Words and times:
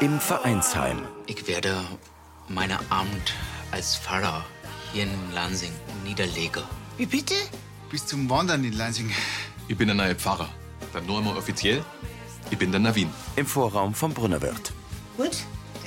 Im 0.00 0.20
Vereinsheim. 0.20 1.02
Ich 1.26 1.46
werde 1.46 1.76
meine 2.48 2.78
Amt 2.90 3.34
als 3.70 3.96
Pfarrer 3.96 4.44
hier 4.92 5.04
in 5.04 5.32
Lansing 5.34 5.72
niederlegen. 6.04 6.62
Wie 6.96 7.06
bitte? 7.06 7.34
Bis 7.90 8.06
zum 8.06 8.28
Wandern 8.28 8.64
in 8.64 8.72
Lansing. 8.72 9.10
Ich 9.68 9.76
bin 9.76 9.88
der 9.88 9.94
neue 9.94 10.14
Pfarrer. 10.14 10.48
Dann 10.92 11.06
nur 11.06 11.18
einmal 11.18 11.36
offiziell. 11.36 11.84
Ich 12.50 12.58
bin 12.58 12.72
der 12.72 12.80
Navin. 12.80 13.10
Im 13.36 13.46
Vorraum 13.46 13.94
vom 13.94 14.12
Brunnerwirt. 14.12 14.72
Gut, 15.16 15.36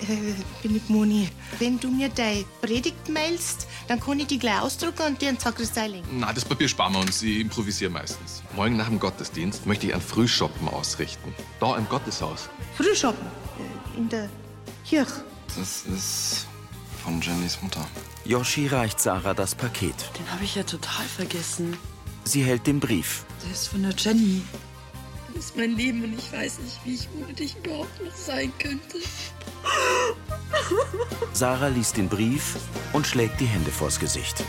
äh, 0.02 0.34
bin 0.62 0.78
ich 0.78 0.88
Moni. 0.88 1.30
Wenn 1.60 1.80
du 1.80 1.90
mir 1.90 2.10
deine 2.10 2.46
Predigt 2.62 3.10
mailst, 3.10 3.68
dann 3.88 4.00
kann 4.00 4.20
ich 4.20 4.28
die 4.28 4.40
gleich 4.40 4.62
ausdrucken 4.62 5.04
und 5.08 5.22
dir 5.22 5.30
in 5.30 5.40
Sakristei 5.40 5.88
legen. 5.88 6.08
Na, 6.20 6.32
das 6.32 6.46
Papier 6.46 6.70
sparen 6.70 6.94
wir 6.94 7.00
uns. 7.00 7.22
Ich 7.22 7.40
improvisiere 7.40 7.92
meistens. 7.92 8.44
Morgen 8.56 8.78
nach 8.78 8.88
dem 8.88 9.00
Gottesdienst 9.00 9.66
möchte 9.66 9.88
ich 9.88 9.94
einen 9.94 10.02
Frühschoppen 10.02 10.70
ausrichten. 10.70 11.34
Da 11.60 11.76
im 11.76 11.90
Gotteshaus. 11.90 12.50
Frühschoppen. 12.78 13.43
In 13.96 14.10
der 14.10 14.30
Kirche. 14.86 15.24
Das 15.56 15.84
ist 15.86 16.48
von 17.04 17.22
Jennys 17.22 17.62
Mutter. 17.62 17.86
Yoshi 18.26 18.68
reicht 18.68 19.00
Sarah 19.00 19.34
das 19.34 19.56
Paket. 19.56 19.96
Den 20.18 20.32
habe 20.32 20.44
ich 20.44 20.56
ja 20.56 20.64
total 20.64 21.06
vergessen. 21.06 21.78
Sie 22.24 22.44
hält 22.44 22.66
den 22.66 22.80
Brief. 22.80 23.26
Der 23.44 23.52
ist 23.52 23.68
von 23.68 23.84
der 23.84 23.94
Jenny. 23.98 24.42
Das 25.34 25.46
ist 25.46 25.58
mein 25.58 25.76
Leben 25.76 26.04
und 26.04 26.18
ich 26.18 26.32
weiß 26.32 26.60
nicht, 26.60 26.80
wie 26.86 26.96
ich 26.96 27.08
ohne 27.20 27.34
dich 27.34 27.56
überhaupt 27.58 28.04
noch 28.04 28.16
sein 28.16 28.52
könnte. 28.60 28.98
Sarah 31.34 31.68
liest 31.68 31.98
den 31.98 32.08
Brief 32.08 32.58
und 32.94 33.06
schlägt 33.06 33.40
die 33.40 33.46
Hände 33.46 33.72
vors 33.72 34.00
Gesicht. 34.00 34.44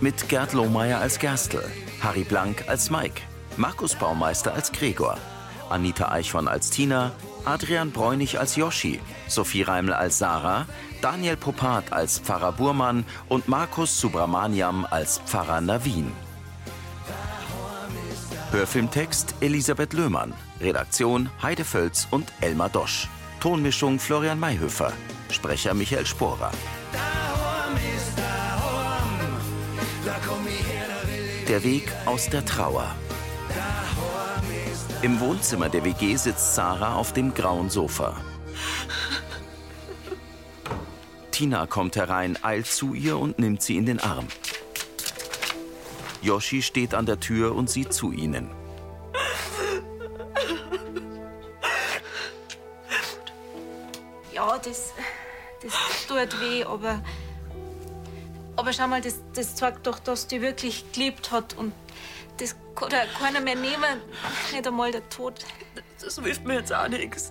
Mit 0.00 0.28
Gerd 0.28 0.52
Lohmeier 0.52 1.00
als 1.00 1.18
Gerstl, 1.18 1.64
Harry 2.00 2.22
Blank 2.22 2.68
als 2.68 2.90
Mike, 2.90 3.22
Markus 3.56 3.96
Baumeister 3.96 4.54
als 4.54 4.70
Gregor, 4.70 5.18
Anita 5.70 6.10
Eichhorn 6.10 6.48
als 6.48 6.70
Tina, 6.70 7.12
Adrian 7.44 7.92
Bräunig 7.92 8.38
als 8.38 8.56
Yoshi, 8.56 9.00
Sophie 9.26 9.62
Reiml 9.62 9.92
als 9.92 10.18
Sarah, 10.18 10.66
Daniel 11.00 11.36
Popat 11.36 11.92
als 11.92 12.18
Pfarrer 12.18 12.52
Burmann 12.52 13.04
und 13.28 13.48
Markus 13.48 14.00
Subramaniam 14.00 14.86
als 14.90 15.18
Pfarrer 15.24 15.60
Navin. 15.60 16.12
Hörfilmtext 18.50 19.34
Elisabeth 19.40 19.92
Löhmann. 19.92 20.32
Redaktion 20.60 21.28
Heide 21.42 21.64
Völz 21.64 22.08
und 22.10 22.32
Elmar 22.40 22.70
Dosch. 22.70 23.08
Tonmischung 23.40 23.98
Florian 23.98 24.40
Mayhöfer. 24.40 24.92
Sprecher 25.30 25.74
Michael 25.74 26.06
Sporer. 26.06 26.50
Der 31.46 31.62
Weg 31.62 31.92
aus 32.06 32.28
der 32.28 32.44
Trauer. 32.44 32.94
Im 35.00 35.20
Wohnzimmer 35.20 35.68
der 35.68 35.84
WG 35.84 36.16
sitzt 36.16 36.56
Sarah 36.56 36.96
auf 36.96 37.12
dem 37.12 37.32
grauen 37.32 37.70
Sofa. 37.70 38.16
Tina 41.30 41.66
kommt 41.66 41.94
herein, 41.94 42.36
eilt 42.42 42.66
zu 42.66 42.94
ihr 42.94 43.16
und 43.16 43.38
nimmt 43.38 43.62
sie 43.62 43.76
in 43.76 43.86
den 43.86 44.00
Arm. 44.00 44.26
Yoshi 46.20 46.62
steht 46.62 46.94
an 46.94 47.06
der 47.06 47.20
Tür 47.20 47.54
und 47.54 47.70
sieht 47.70 47.92
zu 47.92 48.10
ihnen. 48.10 48.50
Ja, 54.32 54.58
das, 54.58 54.92
das 55.62 55.72
tut 56.08 56.40
weh, 56.40 56.64
aber. 56.64 57.00
Aber 58.58 58.72
schau 58.72 58.88
mal, 58.88 59.00
das, 59.00 59.20
das 59.34 59.54
zeigt 59.54 59.86
doch, 59.86 60.00
dass 60.00 60.26
die 60.26 60.42
wirklich 60.42 60.84
geliebt 60.92 61.30
hat. 61.30 61.54
Und 61.56 61.72
das 62.38 62.56
kann 62.74 62.90
ja 62.90 63.04
keiner 63.16 63.40
mehr 63.40 63.54
nehmen. 63.54 64.00
Nicht 64.52 64.66
einmal 64.66 64.90
der 64.90 65.08
Tod. 65.10 65.44
Das 66.00 66.16
hilft 66.18 66.44
mir 66.44 66.54
jetzt 66.54 66.74
auch 66.74 66.88
nichts. 66.88 67.30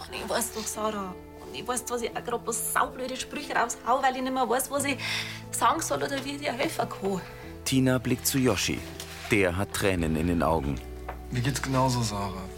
Und 0.00 0.14
ich 0.14 0.26
weiß 0.26 0.54
doch, 0.54 0.66
Sarah. 0.66 1.14
Und 1.42 1.54
ich 1.54 1.68
weiß, 1.68 1.84
dass 1.84 2.00
ich 2.00 2.16
auch 2.16 2.24
gerade 2.24 2.40
was 2.46 2.72
saublöde 2.72 3.18
Sprüche 3.18 3.54
raushau, 3.54 4.02
weil 4.02 4.16
ich 4.16 4.22
nicht 4.22 4.32
mehr 4.32 4.48
weiß, 4.48 4.70
was 4.70 4.84
ich 4.84 4.96
sagen 5.50 5.82
soll 5.82 6.02
oder 6.02 6.24
wie 6.24 6.36
ich 6.36 6.40
dir 6.40 6.52
helfen 6.54 6.88
kann. 6.88 7.20
Tina 7.66 7.98
blickt 7.98 8.26
zu 8.26 8.38
Yoshi. 8.38 8.78
Der 9.30 9.54
hat 9.54 9.74
Tränen 9.74 10.16
in 10.16 10.28
den 10.28 10.42
Augen. 10.42 10.80
Mir 11.30 11.42
geht's 11.42 11.60
genauso, 11.60 12.00
Sarah. 12.00 12.48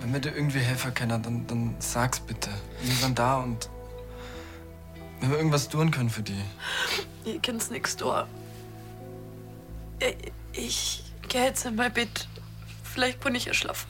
Wenn 0.00 0.14
wir 0.14 0.20
dir 0.20 0.34
irgendwie 0.34 0.60
helfen 0.60 0.94
können, 0.94 1.22
dann, 1.22 1.46
dann 1.46 1.76
sag's 1.78 2.20
bitte. 2.20 2.48
Wir 2.80 2.94
sind 2.94 3.18
da 3.18 3.40
und 3.40 3.68
wenn 5.24 5.30
wir 5.30 5.38
irgendwas 5.38 5.70
tun 5.70 5.90
können 5.90 6.10
für 6.10 6.22
die. 6.22 6.44
Ich 7.24 7.40
kenn's 7.40 7.70
nix 7.70 7.96
da. 7.96 8.28
Ich, 9.98 10.32
ich 10.52 11.04
geh 11.28 11.44
jetzt 11.44 11.64
in 11.64 11.76
mein 11.76 11.92
Bett. 11.92 12.28
Vielleicht 12.82 13.20
bin 13.20 13.34
ich 13.34 13.46
erschlafen. 13.46 13.88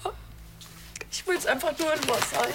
Ich 1.10 1.26
will's 1.26 1.46
einfach 1.46 1.76
nur 1.76 1.92
in 1.92 2.08
was 2.08 2.30
sein. 2.30 2.52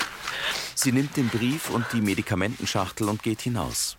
Sie 0.75 0.93
nimmt 0.93 1.17
den 1.17 1.27
Brief 1.27 1.69
und 1.69 1.85
die 1.91 1.99
Medikamentenschachtel 1.99 3.09
und 3.09 3.21
geht 3.21 3.41
hinaus. 3.41 3.97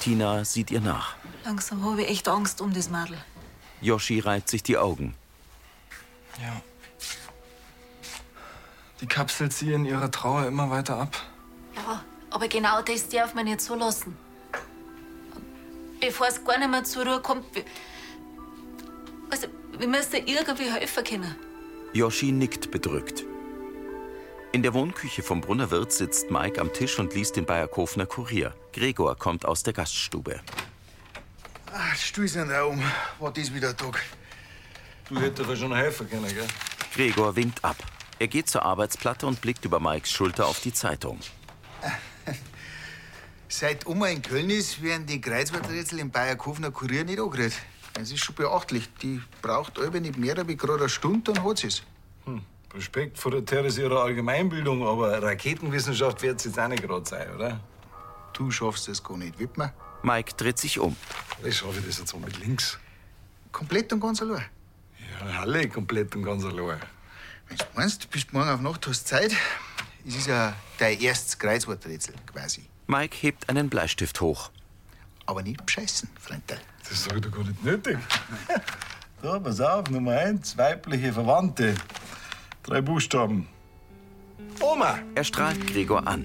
Tina 0.00 0.44
sieht 0.44 0.72
ihr 0.72 0.80
nach. 0.80 1.14
Langsam 1.44 1.84
habe 1.84 2.02
ich 2.02 2.10
echt 2.10 2.28
Angst 2.28 2.60
um 2.60 2.72
das 2.72 2.90
Mädel. 2.90 3.18
Yoshi 3.80 4.18
reibt 4.18 4.48
sich 4.48 4.64
die 4.64 4.78
Augen. 4.78 5.14
Ja. 6.42 6.60
Die 9.00 9.06
kapselt 9.06 9.52
sie 9.52 9.72
in 9.72 9.84
ihrer 9.84 10.10
Trauer 10.10 10.46
immer 10.46 10.70
weiter 10.70 10.96
ab. 10.96 11.16
Aber 12.36 12.48
genau 12.48 12.82
das 12.82 13.08
darf 13.08 13.32
man 13.32 13.46
nicht 13.46 13.62
so 13.62 13.74
lassen. 13.74 14.14
Bevor 16.02 16.26
es 16.28 16.44
gar 16.44 16.58
nicht 16.58 16.70
mehr 16.70 16.84
zur 16.84 17.06
Ruhe 17.06 17.22
kommt, 17.22 17.46
wir, 17.54 17.64
also, 19.30 19.46
wir 19.78 19.88
müssen 19.88 20.16
irgendwie 20.16 20.70
helfen 20.70 21.02
können. 21.02 21.34
Yoshi 21.94 22.32
nickt 22.32 22.70
bedrückt. 22.70 23.24
In 24.52 24.62
der 24.62 24.74
Wohnküche 24.74 25.22
vom 25.22 25.40
Brunnerwirt 25.40 25.92
sitzt 25.92 26.30
Mike 26.30 26.60
am 26.60 26.74
Tisch 26.74 26.98
und 26.98 27.14
liest 27.14 27.36
den 27.36 27.46
Bayerkofener 27.46 28.04
Kurier. 28.04 28.54
Gregor 28.74 29.16
kommt 29.16 29.46
aus 29.46 29.62
der 29.62 29.72
Gaststube. 29.72 30.40
Ah, 31.72 31.94
Stuhl 31.94 32.28
sind 32.28 32.50
Raum. 32.50 32.82
War 33.18 33.32
das 33.32 33.54
wieder 33.54 33.70
ein 33.70 33.76
Tag. 33.78 34.04
Du 35.08 35.18
hättest 35.18 35.40
aber 35.40 35.56
schon 35.56 35.74
helfen 35.74 36.06
können, 36.10 36.28
gell? 36.28 36.46
Gregor 36.94 37.34
winkt 37.34 37.64
ab. 37.64 37.78
Er 38.18 38.28
geht 38.28 38.50
zur 38.50 38.62
Arbeitsplatte 38.62 39.26
und 39.26 39.40
blickt 39.40 39.64
über 39.64 39.80
Mikes 39.80 40.12
Schulter 40.12 40.46
auf 40.48 40.60
die 40.60 40.74
Zeitung. 40.74 41.18
Seit 43.48 43.86
Oma 43.86 44.08
in 44.08 44.22
Köln 44.22 44.50
ist, 44.50 44.82
werden 44.82 45.06
die 45.06 45.20
Kreuzworträtsel 45.20 46.00
im 46.00 46.10
Bayerkofener 46.10 46.72
Kurier 46.72 47.04
nicht 47.04 47.20
angerührt. 47.20 47.54
Das 47.94 48.10
ist 48.10 48.24
schon 48.24 48.34
beachtlich. 48.34 48.88
Die 49.02 49.22
braucht 49.40 49.78
aber 49.78 50.00
nicht 50.00 50.18
mehr 50.18 50.46
wie 50.48 50.56
gerade 50.56 50.80
eine 50.80 50.88
Stunde, 50.88 51.32
dann 51.32 51.44
hat 51.44 51.58
sie's. 51.58 51.82
Hm. 52.24 52.42
Respekt 52.74 53.18
vor 53.18 53.30
der 53.30 53.44
Terrasse 53.44 53.82
ihrer 53.82 54.02
Allgemeinbildung, 54.02 54.86
aber 54.86 55.22
Raketenwissenschaft 55.22 56.20
wird 56.22 56.44
jetzt 56.44 56.58
auch 56.58 56.68
nicht 56.68 56.82
gerade 56.82 57.08
sein, 57.08 57.34
oder? 57.34 57.60
Du 58.32 58.50
schaffst 58.50 58.88
das 58.88 59.02
gar 59.02 59.16
nicht, 59.16 59.38
Wittmer. 59.38 59.72
Mike 60.02 60.34
dreht 60.36 60.58
sich 60.58 60.78
um. 60.78 60.96
Ich 61.42 61.56
schaffe 61.56 61.80
das 61.80 61.98
jetzt 61.98 62.10
so 62.10 62.18
mit 62.18 62.38
links. 62.38 62.78
Komplett 63.52 63.92
und 63.92 64.00
ganz 64.00 64.20
allein. 64.20 64.44
Ja, 64.98 65.40
alle 65.40 65.68
komplett 65.68 66.14
und 66.16 66.24
ganz 66.24 66.44
allein. 66.44 66.80
Wenn 67.48 67.56
du 67.56 67.64
meinst, 67.74 68.04
du 68.04 68.08
bist 68.08 68.32
morgen 68.32 68.50
auf 68.50 68.60
Nacht, 68.60 68.86
hast 68.86 69.08
Zeit. 69.08 69.32
Es 70.06 70.16
ist 70.16 70.26
ja 70.26 70.54
dein 70.78 71.00
erstes 71.00 71.38
Kreuzworträtsel 71.38 72.14
quasi. 72.26 72.66
Mike 72.86 73.16
hebt 73.20 73.48
einen 73.48 73.68
Bleistift 73.68 74.20
hoch. 74.20 74.50
Aber 75.26 75.42
nicht 75.42 75.64
bescheißen, 75.66 76.08
Freundel. 76.20 76.58
Das 76.88 77.04
sag 77.04 77.16
ich 77.16 77.22
doch 77.22 77.32
gar 77.32 77.44
nicht 77.44 77.64
nötig. 77.64 77.98
da, 79.22 79.40
pass 79.40 79.60
auf, 79.60 79.90
Nummer 79.90 80.12
eins, 80.12 80.56
weibliche 80.56 81.12
Verwandte. 81.12 81.74
Drei 82.62 82.80
Buchstaben. 82.80 83.48
Oma! 84.60 84.98
Er 85.14 85.24
strahlt 85.24 85.66
Gregor 85.66 86.06
an. 86.06 86.24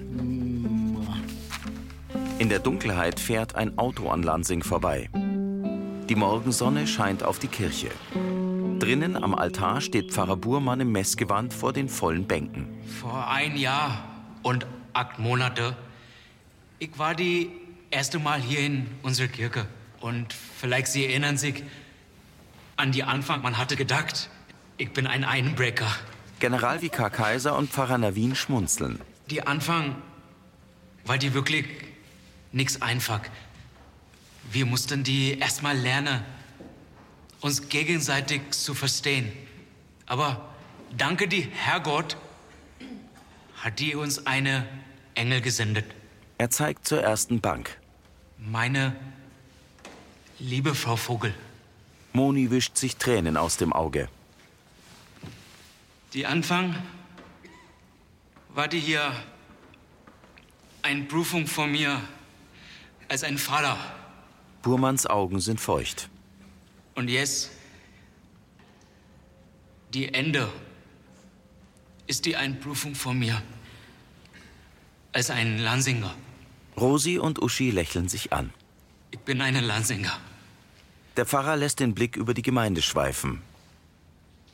In 2.38 2.48
der 2.48 2.60
Dunkelheit 2.60 3.18
fährt 3.18 3.56
ein 3.56 3.78
Auto 3.78 4.08
an 4.08 4.22
Lansing 4.22 4.62
vorbei. 4.62 5.08
Die 6.08 6.14
Morgensonne 6.14 6.86
scheint 6.86 7.24
auf 7.24 7.38
die 7.38 7.48
Kirche. 7.48 7.90
Drinnen 8.78 9.16
am 9.16 9.34
Altar 9.34 9.80
steht 9.80 10.12
Pfarrer 10.12 10.36
Burmann 10.36 10.80
im 10.80 10.92
Messgewand 10.92 11.54
vor 11.54 11.72
den 11.72 11.88
vollen 11.88 12.26
Bänken. 12.26 12.68
Vor 13.00 13.28
ein 13.28 13.56
Jahr 13.56 14.04
und 14.42 14.66
acht 14.92 15.18
Monate. 15.18 15.76
Ich 16.82 16.98
war 16.98 17.14
die 17.14 17.48
erste 17.92 18.18
Mal 18.18 18.40
hier 18.40 18.58
in 18.58 18.88
unserer 19.02 19.28
Kirche. 19.28 19.68
Und 20.00 20.32
vielleicht 20.32 20.88
Sie 20.88 21.06
erinnern 21.06 21.36
sich 21.36 21.62
an 22.74 22.90
die 22.90 23.04
Anfang. 23.04 23.40
Man 23.40 23.56
hatte 23.56 23.76
gedacht, 23.76 24.28
ich 24.78 24.90
bin 24.90 25.06
ein 25.06 25.22
Einbrecher. 25.22 25.86
Generalvikar 26.40 27.10
Kaiser 27.10 27.56
und 27.56 27.70
Pfarrer 27.70 27.98
Navin 27.98 28.34
schmunzeln. 28.34 29.00
Die 29.30 29.46
Anfang 29.46 29.94
war 31.04 31.18
die 31.18 31.34
wirklich 31.34 31.66
nichts 32.50 32.82
einfach. 32.82 33.20
Wir 34.50 34.66
mussten 34.66 35.04
die 35.04 35.38
erst 35.38 35.62
mal 35.62 35.78
lernen, 35.78 36.24
uns 37.40 37.68
gegenseitig 37.68 38.50
zu 38.50 38.74
verstehen. 38.74 39.30
Aber 40.06 40.52
danke 40.98 41.28
die 41.28 41.42
Herrgott 41.42 42.16
hat 43.62 43.78
die 43.78 43.94
uns 43.94 44.26
eine 44.26 44.66
Engel 45.14 45.42
gesendet. 45.42 45.84
Er 46.42 46.50
zeigt 46.50 46.88
zur 46.88 47.00
ersten 47.00 47.40
Bank. 47.40 47.78
Meine 48.36 48.96
liebe 50.40 50.74
Frau 50.74 50.96
Vogel. 50.96 51.32
Moni 52.12 52.50
wischt 52.50 52.76
sich 52.76 52.96
Tränen 52.96 53.36
aus 53.36 53.58
dem 53.58 53.72
Auge. 53.72 54.08
Die 56.14 56.26
Anfang 56.26 56.74
war 58.48 58.66
die 58.66 58.80
hier 58.80 59.12
eine 60.82 61.04
Prüfung 61.04 61.46
von 61.46 61.70
mir 61.70 62.00
als 63.06 63.22
ein 63.22 63.38
Vater. 63.38 63.78
Burmanns 64.62 65.06
Augen 65.06 65.38
sind 65.38 65.60
feucht. 65.60 66.08
Und 66.96 67.06
jetzt 67.06 67.52
die 69.94 70.12
Ende 70.12 70.50
ist 72.08 72.26
die 72.26 72.34
Einprüfung 72.34 72.96
von 72.96 73.16
mir 73.16 73.40
als 75.12 75.30
ein 75.30 75.58
Lansinger. 75.58 76.12
Rosi 76.76 77.18
und 77.18 77.40
Uschi 77.40 77.70
lächeln 77.70 78.08
sich 78.08 78.32
an. 78.32 78.52
Ich 79.10 79.20
bin 79.20 79.40
ein 79.40 79.54
Lansinger. 79.62 80.16
Der 81.16 81.26
Pfarrer 81.26 81.56
lässt 81.56 81.80
den 81.80 81.94
Blick 81.94 82.16
über 82.16 82.34
die 82.34 82.42
Gemeinde 82.42 82.82
schweifen. 82.82 83.42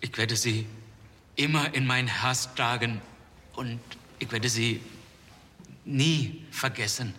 Ich 0.00 0.16
werde 0.18 0.36
sie 0.36 0.66
immer 1.36 1.74
in 1.74 1.86
mein 1.86 2.08
Herz 2.08 2.52
tragen 2.54 3.00
und 3.54 3.80
ich 4.18 4.30
werde 4.32 4.48
sie 4.48 4.80
nie 5.84 6.44
vergessen. 6.50 7.14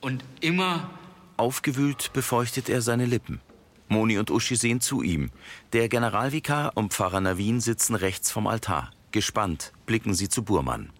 Und 0.00 0.24
immer 0.40 0.90
Aufgewühlt 1.36 2.12
befeuchtet 2.14 2.68
er 2.68 2.80
seine 2.80 3.04
Lippen. 3.04 3.40
Moni 3.88 4.18
und 4.18 4.30
Uschi 4.30 4.56
sehen 4.56 4.80
zu 4.80 5.02
ihm. 5.02 5.30
Der 5.72 5.88
Generalvikar 5.88 6.72
und 6.74 6.92
Pfarrer 6.94 7.20
Navin 7.20 7.60
sitzen 7.60 7.94
rechts 7.94 8.30
vom 8.30 8.46
Altar. 8.46 8.90
Gespannt 9.12 9.72
blicken 9.84 10.14
sie 10.14 10.28
zu 10.28 10.42
Burmann. 10.42 10.90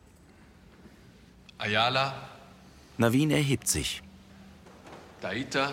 Ayala, 1.59 2.29
Navin 2.99 3.31
erhebt 3.31 3.69
sich. 3.69 4.03
Daita, 5.21 5.73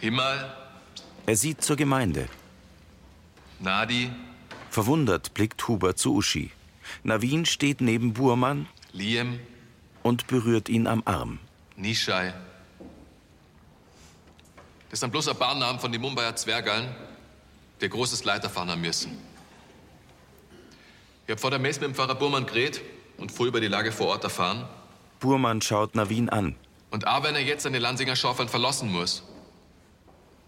Himal, 0.00 0.56
Er 1.26 1.36
sieht 1.36 1.62
zur 1.62 1.76
Gemeinde. 1.76 2.28
Nadi, 3.58 4.10
Verwundert 4.70 5.34
blickt 5.34 5.66
Hubert 5.66 5.98
zu 5.98 6.14
Uschi. 6.14 6.52
Navin 7.02 7.44
steht 7.44 7.80
neben 7.80 8.12
Burmann 8.12 8.68
Liem, 8.92 9.40
und 10.02 10.26
berührt 10.28 10.68
ihn 10.68 10.86
am 10.86 11.02
Arm. 11.04 11.38
Nishai. 11.76 12.32
Das 14.90 15.00
sind 15.00 15.10
bloß 15.10 15.28
ein 15.28 15.36
paar 15.36 15.54
Namen 15.54 15.78
von 15.78 15.92
den 15.92 16.00
Mumbaier 16.00 16.34
Zwergallen, 16.36 16.94
die 17.80 17.84
ein 17.86 17.90
großes 17.90 18.24
Leid 18.24 18.44
erfahren 18.44 18.70
haben 18.70 18.80
müssen. 18.80 19.18
Ich 21.26 21.30
habe 21.30 21.40
vor 21.40 21.50
der 21.50 21.58
Messe 21.60 21.80
mit 21.80 21.90
dem 21.90 21.94
Pfarrer 21.94 22.14
Burmann 22.14 22.46
geredet 22.46 22.80
und 23.18 23.30
voll 23.30 23.48
über 23.48 23.60
die 23.60 23.68
Lage 23.68 23.92
vor 23.92 24.08
Ort 24.08 24.24
erfahren. 24.24 24.68
Burmann 25.20 25.60
schaut 25.60 25.94
Navin 25.94 26.28
an. 26.28 26.56
Und 26.90 27.06
auch 27.06 27.22
wenn 27.22 27.34
er 27.34 27.42
jetzt 27.42 27.62
seine 27.62 27.78
Lansinger 27.78 28.16
Schaufeln 28.16 28.48
verlassen 28.48 28.90
muss, 28.90 29.22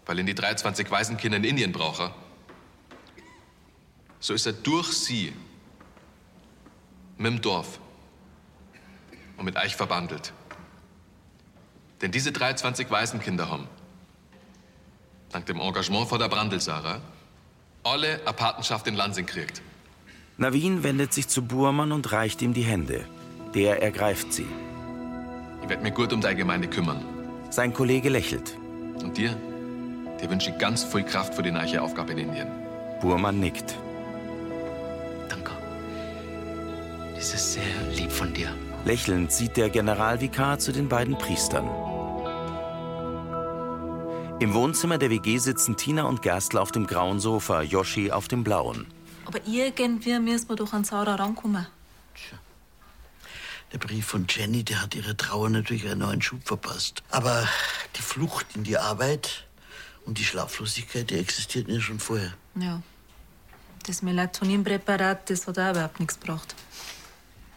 weil 0.05 0.19
ihn 0.19 0.25
die 0.25 0.35
23 0.35 0.91
Waisenkinder 0.91 1.37
in 1.37 1.43
Indien 1.45 1.71
brauchen, 1.71 2.09
so 4.19 4.33
ist 4.33 4.45
er 4.45 4.53
durch 4.53 4.87
sie 4.87 5.33
mit 7.17 7.31
dem 7.31 7.41
Dorf 7.41 7.79
und 9.37 9.45
mit 9.45 9.55
euch 9.55 9.75
verbandelt. 9.75 10.33
Denn 12.01 12.11
diese 12.11 12.31
23 12.31 12.89
Waisenkinder 12.91 13.49
haben, 13.49 13.67
dank 15.29 15.45
dem 15.45 15.59
Engagement 15.59 16.09
von 16.09 16.19
der 16.19 16.27
Brandelsara, 16.27 16.99
alle 17.83 18.19
eine 18.21 18.33
Patenschaft 18.33 18.87
in 18.87 18.95
Lansing 18.95 19.25
kriegt. 19.25 19.61
Navin 20.37 20.83
wendet 20.83 21.13
sich 21.13 21.27
zu 21.27 21.43
Burmann 21.43 21.91
und 21.91 22.11
reicht 22.11 22.41
ihm 22.41 22.53
die 22.53 22.63
Hände. 22.63 23.05
Der 23.55 23.81
ergreift 23.81 24.33
sie. 24.33 24.47
Ich 25.61 25.69
werde 25.69 25.83
mich 25.83 25.93
gut 25.93 26.11
um 26.13 26.21
deine 26.21 26.35
Gemeinde 26.35 26.67
kümmern. 26.67 27.03
Sein 27.49 27.73
Kollege 27.73 28.09
lächelt. 28.09 28.57
Und 29.01 29.17
dir? 29.17 29.35
Dir 30.21 30.29
wünsche 30.29 30.49
ich 30.51 30.57
ganz 30.57 30.83
viel 30.83 31.03
Kraft 31.03 31.35
für 31.35 31.43
die 31.43 31.51
neue 31.51 31.81
Aufgabe 31.81 32.13
in 32.13 32.19
Indien. 32.19 32.47
Burmann 33.01 33.39
nickt. 33.39 33.75
Das 37.23 37.33
ist 37.35 37.53
sehr 37.53 37.63
lieb 37.95 38.11
von 38.11 38.33
dir. 38.33 38.53
Lächelnd 38.83 39.31
sieht 39.31 39.55
der 39.55 39.69
Generalvikar 39.69 40.59
zu 40.59 40.73
den 40.73 40.89
beiden 40.89 41.17
Priestern. 41.17 41.65
Im 44.41 44.53
Wohnzimmer 44.53 44.97
der 44.97 45.09
WG 45.09 45.37
sitzen 45.37 45.77
Tina 45.77 46.03
und 46.03 46.21
Gerstl 46.21 46.57
auf 46.57 46.73
dem 46.73 46.85
grauen 46.85 47.21
Sofa, 47.21 47.61
Yoshi 47.61 48.11
auf 48.11 48.27
dem 48.27 48.43
blauen. 48.43 48.87
Aber 49.25 49.39
irgendwie 49.47 50.19
müssen 50.19 50.49
wir 50.49 50.57
doch 50.57 50.73
an 50.73 50.83
Sarah 50.83 51.15
rankommen. 51.15 51.65
Der 53.73 53.79
Brief 53.79 54.05
von 54.05 54.27
Jenny, 54.29 54.63
der 54.63 54.83
hat 54.83 54.93
ihre 54.93 55.17
Trauer 55.17 55.49
natürlich 55.49 55.85
einen 55.85 56.01
neuen 56.01 56.21
Schub 56.21 56.45
verpasst. 56.45 57.01
Aber 57.09 57.47
die 57.95 58.03
Flucht 58.03 58.45
in 58.55 58.63
die 58.63 58.77
Arbeit 58.77 59.47
und 60.05 60.19
die 60.19 60.23
Schlaflosigkeit, 60.23 61.09
die 61.09 61.17
existierten 61.17 61.73
ja 61.73 61.81
schon 61.81 61.99
vorher. 61.99 62.33
Ja. 62.55 62.83
Das 63.87 64.03
Melatoninpräparat, 64.03 65.29
das 65.29 65.47
hat 65.47 65.57
auch 65.57 65.71
überhaupt 65.71 65.99
nichts 65.99 66.19
gebracht. 66.19 66.55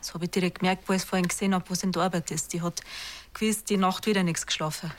Das 0.00 0.14
habe 0.14 0.24
ich 0.24 0.30
direkt 0.30 0.60
gemerkt, 0.60 0.88
wo 0.88 0.94
ich 0.94 1.02
es 1.02 1.04
vorhin 1.04 1.28
gesehen 1.28 1.54
habe, 1.54 1.68
wo 1.68 1.74
sie 1.74 1.84
in 1.84 1.92
der 1.92 2.02
Arbeit 2.02 2.30
ist. 2.30 2.52
Die 2.52 2.62
hat 2.62 2.80
gewiss 3.34 3.64
die 3.64 3.76
Nacht 3.76 4.06
wieder 4.06 4.22
nichts 4.22 4.46
geschlafen. 4.46 4.90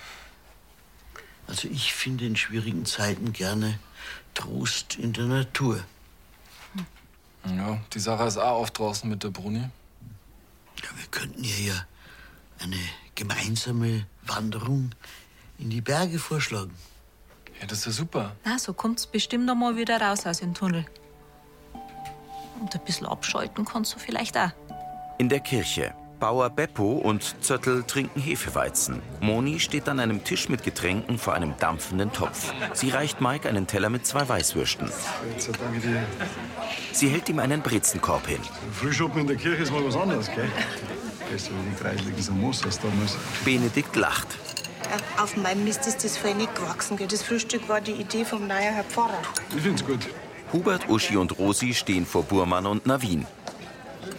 Also 1.48 1.68
ich 1.68 1.94
finde 1.94 2.25
in 2.25 2.36
schwierigen 2.36 2.86
Zeiten 2.86 3.34
gerne 3.34 3.80
Trost 4.36 4.96
in 4.96 5.13
der 5.13 5.25
Natur. 5.25 5.84
Ja, 7.46 7.81
die 7.94 8.00
Sarah 8.00 8.28
ist 8.28 8.38
auch 8.38 8.60
oft 8.60 8.78
draußen 8.78 9.10
mit 9.10 9.24
der 9.24 9.30
Bruni. 9.30 9.63
Ja, 10.83 10.89
wir 10.97 11.07
könnten 11.12 11.44
ihr 11.44 11.59
ja 11.59 11.85
eine 12.59 12.77
gemeinsame 13.15 14.06
Wanderung 14.25 14.91
in 15.57 15.69
die 15.69 15.81
Berge 15.81 16.19
vorschlagen. 16.19 16.74
Ja, 17.59 17.68
das 17.68 17.79
ist 17.79 17.85
ja 17.85 17.91
super. 17.91 18.35
Na, 18.45 18.59
so 18.59 18.74
kommt's 18.74 19.07
bestimmt 19.07 19.45
noch 19.45 19.56
mal 19.56 19.75
wieder 19.75 20.00
raus 20.00 20.25
aus 20.25 20.39
dem 20.39 20.53
Tunnel. 20.53 20.85
Und 22.59 22.74
ein 22.74 22.85
bisschen 22.85 23.07
abschalten 23.07 23.65
kannst 23.65 23.95
du 23.95 24.00
vielleicht 24.00 24.38
auch. 24.38 24.51
In 25.18 25.29
der 25.29 25.39
Kirche. 25.39 25.94
Bauer 26.19 26.50
Beppo 26.50 26.94
und 26.94 27.44
Zöttl 27.44 27.84
trinken 27.84 28.19
Hefeweizen. 28.19 29.02
Moni 29.22 29.60
steht 29.60 29.88
an 29.88 30.00
einem 30.00 30.24
Tisch 30.24 30.50
mit 30.50 30.64
Getränken 30.64 31.19
vor 31.19 31.36
einem 31.36 31.54
dampfenden 31.60 32.12
Topf. 32.12 32.52
Sie 32.74 32.90
reicht 32.90 33.22
Mike 33.22 33.48
einen 33.48 33.68
Teller 33.68 33.90
mit 33.90 34.06
zwei 34.08 34.28
Weißwürsten. 34.28 34.90
Sie 36.92 37.10
hält 37.10 37.30
ihm 37.30 37.38
einen 37.40 37.62
Brezenkorb 37.62 38.25
hin. 38.28 38.40
Frühschoppen 38.74 39.22
in 39.22 39.28
der 39.28 39.36
Kirche 39.36 39.62
ist 39.64 39.72
mal 39.72 39.86
was 39.86 39.96
anderes, 39.96 40.28
gell? 40.34 40.50
Besser 41.31 41.52
wie 41.52 41.69
die 41.69 41.75
kreislichen 41.84 42.22
Samosas 42.24 42.80
damals. 42.80 43.16
Benedikt 43.46 43.96
lacht. 43.96 44.28
Äh, 44.84 45.22
Auf 45.22 45.36
meinem 45.38 45.66
Mist 45.66 45.86
ist 45.86 46.04
das 46.04 46.18
voll 46.18 46.34
nicht 46.34 46.56
gewachsen. 46.56 46.98
gell. 46.98 47.08
Das 47.08 47.22
Frühstück 47.22 47.68
war 47.70 47.81
die 47.81 47.92
Idee 47.92 48.25
vom 48.25 48.48
neuen 48.48 48.74
Herr 48.74 48.84
Pfarrer. 48.86 49.20
Ich 49.56 49.62
find's 49.62 49.86
gut. 49.86 50.00
Hubert, 50.54 50.88
Uschi 50.90 51.18
und 51.18 51.38
Rosi 51.38 51.74
stehen 51.74 52.06
vor 52.06 52.24
Burmann 52.24 52.66
und 52.66 52.86
Navin. 52.86 53.27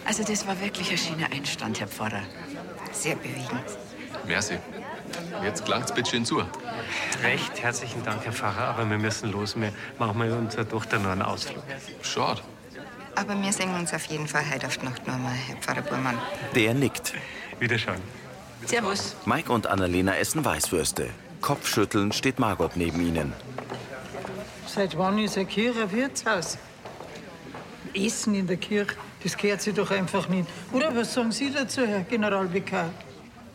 Also 0.05 0.23
das 0.23 0.47
war 0.47 0.59
wirklich 0.61 0.91
ein 0.91 0.97
schöner 0.97 1.31
Einstand, 1.31 1.79
Herr 1.79 1.87
Pfarrer. 1.87 2.21
Sehr 2.91 3.15
bewegend. 3.15 3.63
Merci. 4.25 4.57
Jetzt 5.43 5.65
klangt's 5.65 5.93
bitte 5.93 6.09
schön 6.09 6.25
zu. 6.25 6.43
Recht 7.23 7.61
herzlichen 7.61 8.03
Dank, 8.03 8.25
Herr 8.25 8.33
Pfarrer, 8.33 8.69
aber 8.69 8.89
wir 8.89 8.97
müssen 8.97 9.31
los. 9.31 9.55
Wir 9.59 9.71
machen 9.97 10.17
mit 10.17 10.31
unserer 10.31 10.67
Tochter 10.67 10.99
noch 10.99 11.11
einen 11.11 11.21
Ausflug. 11.21 11.63
Schade. 12.01 12.41
Aber 13.15 13.41
wir 13.41 13.51
sehen 13.51 13.73
uns 13.75 13.93
auf 13.93 14.05
jeden 14.05 14.27
Fall 14.27 14.43
heute 14.51 14.67
auf 14.67 14.77
die 14.77 14.85
Nacht 14.85 15.05
noch 15.07 15.17
mal, 15.17 15.33
Herr 15.33 15.57
Pfarrer 15.57 15.81
Burmann. 15.81 16.17
Der 16.55 16.73
nickt. 16.73 17.13
Wiederschauen. 17.59 18.01
Servus. 18.65 19.15
Mike 19.25 19.51
und 19.51 19.67
Annalena 19.67 20.15
essen 20.15 20.43
Weißwürste. 20.43 21.09
Kopfschüttelnd 21.41 22.13
steht 22.13 22.39
Margot 22.39 22.75
neben 22.75 23.05
ihnen. 23.05 23.33
Seit 24.67 24.97
wann 24.97 25.17
ist 25.19 25.37
eine 25.37 25.45
Kirche 25.45 25.83
ein 25.83 25.91
Wirtshaus? 25.91 26.57
Essen 27.93 28.35
in 28.35 28.47
der 28.47 28.57
Kirche, 28.57 28.95
das 29.23 29.37
gehört 29.37 29.61
sich 29.61 29.73
doch 29.73 29.91
einfach 29.91 30.27
nicht. 30.29 30.47
Oder 30.71 30.95
was 30.95 31.13
sagen 31.13 31.31
Sie 31.31 31.51
dazu, 31.51 31.85
Herr 31.85 32.01
Generalvikar? 32.01 32.89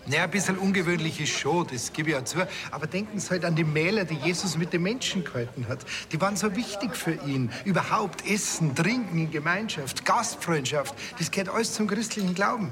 Naja, 0.06 0.24
ein 0.24 0.30
bisschen 0.30 0.58
ungewöhnlich 0.58 1.18
ist 1.18 1.30
schon, 1.30 1.66
das 1.66 1.90
gebe 1.90 2.10
ich 2.10 2.16
auch 2.16 2.24
zu. 2.24 2.46
Aber 2.70 2.86
denken 2.86 3.18
Sie 3.18 3.30
halt 3.30 3.44
an 3.44 3.54
die 3.54 3.64
Mähler, 3.64 4.04
die 4.04 4.16
Jesus 4.16 4.58
mit 4.58 4.74
den 4.74 4.82
Menschen 4.82 5.24
gehalten 5.24 5.66
hat. 5.66 5.78
Die 6.12 6.20
waren 6.20 6.36
so 6.36 6.54
wichtig 6.54 6.94
für 6.94 7.14
ihn. 7.26 7.50
Überhaupt 7.64 8.26
Essen, 8.28 8.74
Trinken 8.74 9.18
in 9.18 9.30
Gemeinschaft, 9.30 10.04
Gastfreundschaft, 10.04 10.94
das 11.18 11.30
gehört 11.30 11.48
alles 11.48 11.72
zum 11.72 11.86
christlichen 11.86 12.34
Glauben. 12.34 12.70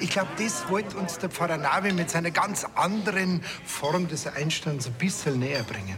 Ich 0.00 0.10
glaube, 0.10 0.30
das 0.38 0.68
wollte 0.68 0.96
uns 0.96 1.18
der 1.18 1.28
Pfarrer 1.28 1.58
Navi 1.58 1.92
mit 1.92 2.10
seiner 2.10 2.30
ganz 2.30 2.66
anderen 2.74 3.42
Form 3.64 4.08
des 4.08 4.26
Einstands 4.26 4.86
ein 4.86 4.94
bisschen 4.94 5.38
näher 5.38 5.62
bringen. 5.62 5.96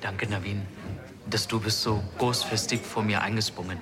Danke, 0.00 0.28
Navin, 0.28 0.62
dass 1.28 1.48
du 1.48 1.58
bist 1.58 1.82
so 1.82 2.02
großfestig 2.18 2.82
vor 2.82 3.02
mir 3.02 3.22
eingesprungen. 3.22 3.78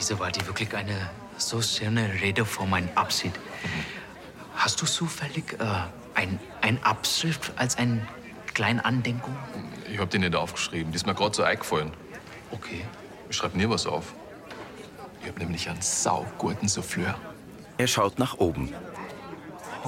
Diese 0.00 0.18
war 0.18 0.30
die 0.32 0.44
wirklich 0.46 0.74
eine 0.74 1.10
so 1.36 1.60
schöne 1.60 2.10
Rede 2.22 2.46
vor 2.46 2.66
meinem 2.66 2.88
Abschied. 2.94 3.32
Hast 4.56 4.80
du 4.80 4.86
zufällig 4.86 5.52
äh, 5.60 5.64
ein, 6.14 6.40
ein 6.62 6.82
Abschrift 6.82 7.52
als 7.56 7.76
ein 7.76 8.08
kleine 8.54 8.82
Andenkung? 8.82 9.36
Ich 9.92 9.98
hab 9.98 10.08
die 10.08 10.18
nicht 10.18 10.34
aufgeschrieben. 10.34 10.90
Die 10.90 10.96
ist 10.96 11.06
mir 11.06 11.14
gerade 11.14 11.36
so 11.36 11.42
eingefallen. 11.42 11.92
Okay. 12.50 12.86
Ich 13.28 13.36
schreib 13.36 13.54
nie 13.54 13.68
was 13.68 13.86
auf. 13.86 14.14
Ich 15.20 15.28
hab 15.28 15.38
nämlich 15.38 15.68
einen 15.68 15.82
sauguten 15.82 16.66
Souffleur. 16.66 17.14
Er 17.76 17.86
schaut 17.86 18.18
nach 18.18 18.38
oben. 18.38 18.72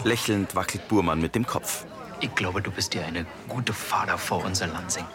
Lächelnd 0.04 0.54
wackelt 0.54 0.88
Burmann 0.88 1.23
mit 1.23 1.35
dem 1.35 1.47
Kopf. 1.47 1.87
Ich 2.21 2.35
glaube, 2.35 2.61
du 2.61 2.71
bist 2.71 2.92
dir 2.92 3.02
eine 3.07 3.25
gute 3.49 3.73
Vater 3.73 4.19
vor 4.19 4.45
unser 4.45 4.66
Lansing. 4.66 5.07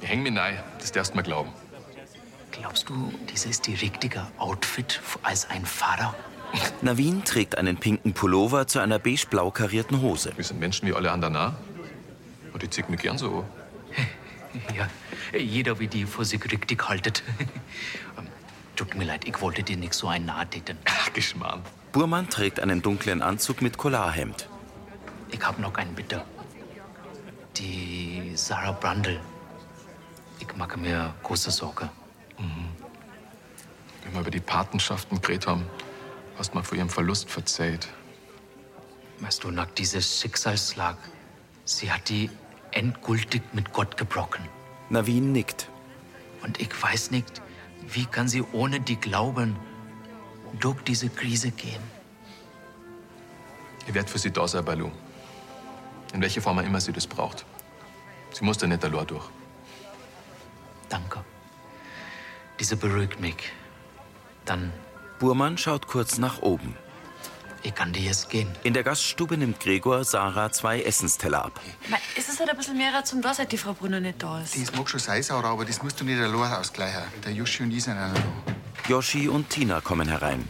Ich 0.00 0.08
häng 0.08 0.24
mich 0.24 0.36
rein. 0.36 0.58
Das 0.80 0.90
darfst 0.90 1.12
du 1.12 1.16
mir 1.16 1.22
glauben. 1.22 1.52
Glaubst 2.60 2.90
du, 2.90 3.10
dieses 3.30 3.52
ist 3.52 3.66
die 3.66 3.74
richtige 3.74 4.26
Outfit 4.36 5.00
als 5.22 5.48
ein 5.48 5.64
Pfarrer? 5.64 6.14
Navin 6.82 7.24
trägt 7.24 7.56
einen 7.56 7.78
pinken 7.78 8.12
Pullover 8.12 8.66
zu 8.66 8.80
einer 8.80 8.98
beige-blau 8.98 9.50
karierten 9.50 10.02
Hose. 10.02 10.32
Wir 10.36 10.44
sind 10.44 10.60
Menschen 10.60 10.86
wie 10.86 10.92
alle 10.92 11.10
anderen 11.10 11.36
auch. 11.36 11.52
Und 12.52 12.62
ich 12.62 12.70
zieh 12.70 12.84
mich 12.88 13.00
gern 13.00 13.16
so 13.16 13.46
Ja, 14.76 14.88
jeder 15.38 15.78
wie 15.78 15.86
die 15.86 16.04
vor 16.04 16.26
sich 16.26 16.44
richtig 16.52 16.86
haltet. 16.86 17.22
Tut 18.76 18.94
mir 18.94 19.04
leid, 19.04 19.26
ich 19.26 19.40
wollte 19.40 19.62
dir 19.62 19.78
nicht 19.78 19.94
so 19.94 20.08
ein 20.08 20.26
nahe 20.26 20.46
täten. 20.46 20.76
Ach, 20.84 21.10
Geschmarrn. 21.14 21.62
Burmann 21.92 22.28
trägt 22.28 22.60
einen 22.60 22.82
dunklen 22.82 23.22
Anzug 23.22 23.62
mit 23.62 23.78
Collarhemd. 23.78 24.48
Ich 25.30 25.40
hab 25.46 25.58
noch 25.58 25.74
einen 25.76 25.94
Bitte. 25.94 26.24
Die 27.56 28.32
Sarah 28.34 28.72
Brandl. 28.72 29.18
Ich 30.40 30.56
mache 30.56 30.78
mir 30.78 31.14
große 31.22 31.50
Sorge. 31.50 31.88
Wenn 34.04 34.12
wir 34.12 34.20
über 34.20 34.30
die 34.30 34.40
Patenschaften 34.40 35.20
geredet 35.20 35.46
haben, 35.46 35.66
hast 36.38 36.52
du 36.52 36.56
mal 36.56 36.64
vor 36.64 36.76
ihrem 36.76 36.88
Verlust 36.88 37.30
verzeiht. 37.30 37.88
Weißt 39.20 39.44
du, 39.44 39.50
nach 39.50 39.66
diesem 39.66 40.00
Schicksalsschlag, 40.00 40.96
sie 41.64 41.92
hat 41.92 42.08
die 42.08 42.30
endgültig 42.72 43.42
mit 43.52 43.72
Gott 43.72 43.96
gebrochen. 43.96 44.48
Navin 44.88 45.32
nickt. 45.32 45.68
Und 46.42 46.60
ich 46.60 46.82
weiß 46.82 47.10
nicht, 47.10 47.42
wie 47.86 48.06
kann 48.06 48.28
sie 48.28 48.42
ohne 48.52 48.80
die 48.80 48.96
Glauben 48.96 49.56
durch 50.58 50.80
diese 50.82 51.08
Krise 51.08 51.50
gehen. 51.50 51.82
Ich 53.86 53.94
werde 53.94 54.08
für 54.08 54.18
sie 54.18 54.30
da 54.30 54.48
sein, 54.48 54.64
Balu. 54.64 54.90
In 56.12 56.20
welcher 56.20 56.40
Form 56.40 56.58
auch 56.58 56.64
immer 56.64 56.80
sie 56.80 56.92
das 56.92 57.06
braucht. 57.06 57.44
Sie 58.32 58.44
muss 58.44 58.58
da 58.58 58.66
nicht 58.66 58.84
allein 58.84 59.06
durch. 59.06 59.24
Danke. 60.88 61.19
Diese 62.60 62.76
beruhigt 62.76 63.20
mich. 63.20 63.36
Dann, 64.44 64.72
Burmann 65.18 65.58
schaut 65.58 65.86
kurz 65.86 66.18
nach 66.18 66.40
oben. 66.42 66.76
ich 67.62 67.74
kann 67.74 67.92
dir 67.92 68.02
jetzt 68.02 68.30
gehen. 68.30 68.48
In 68.62 68.72
der 68.74 68.82
Gaststube 68.82 69.36
nimmt 69.36 69.60
Gregor 69.60 70.02
Sarah 70.04 70.50
zwei 70.50 70.80
Essensteller 70.82 71.44
ab. 71.46 71.60
Mei, 71.88 71.98
Es 72.16 72.28
ist 72.28 72.38
halt 72.40 72.48
ein 72.50 72.56
bisschen 72.56 72.76
mehr 72.78 73.04
zum 73.04 73.20
da, 73.22 73.34
seit 73.34 73.52
die 73.52 73.58
Frau 73.58 73.72
Brunner 73.74 74.00
nicht 74.00 74.22
da 74.22 74.40
ist. 74.40 74.56
Das 74.60 74.74
mag 74.74 74.88
schon 74.88 75.00
sein, 75.00 75.22
Sarah, 75.22 75.50
aber 75.50 75.64
das 75.64 75.82
musst 75.82 76.00
du 76.00 76.04
nicht 76.04 76.20
allein 76.20 76.52
ausgleichen. 76.52 77.02
Der 77.24 77.32
Joschi 77.32 77.62
und 77.64 77.70
ich 77.72 77.84
sind 77.84 77.98
auch 77.98 78.08
noch 78.08 78.14
da. 78.14 78.88
Yoshi 78.88 79.28
und 79.28 79.48
Tina 79.50 79.80
kommen 79.80 80.08
herein. 80.08 80.48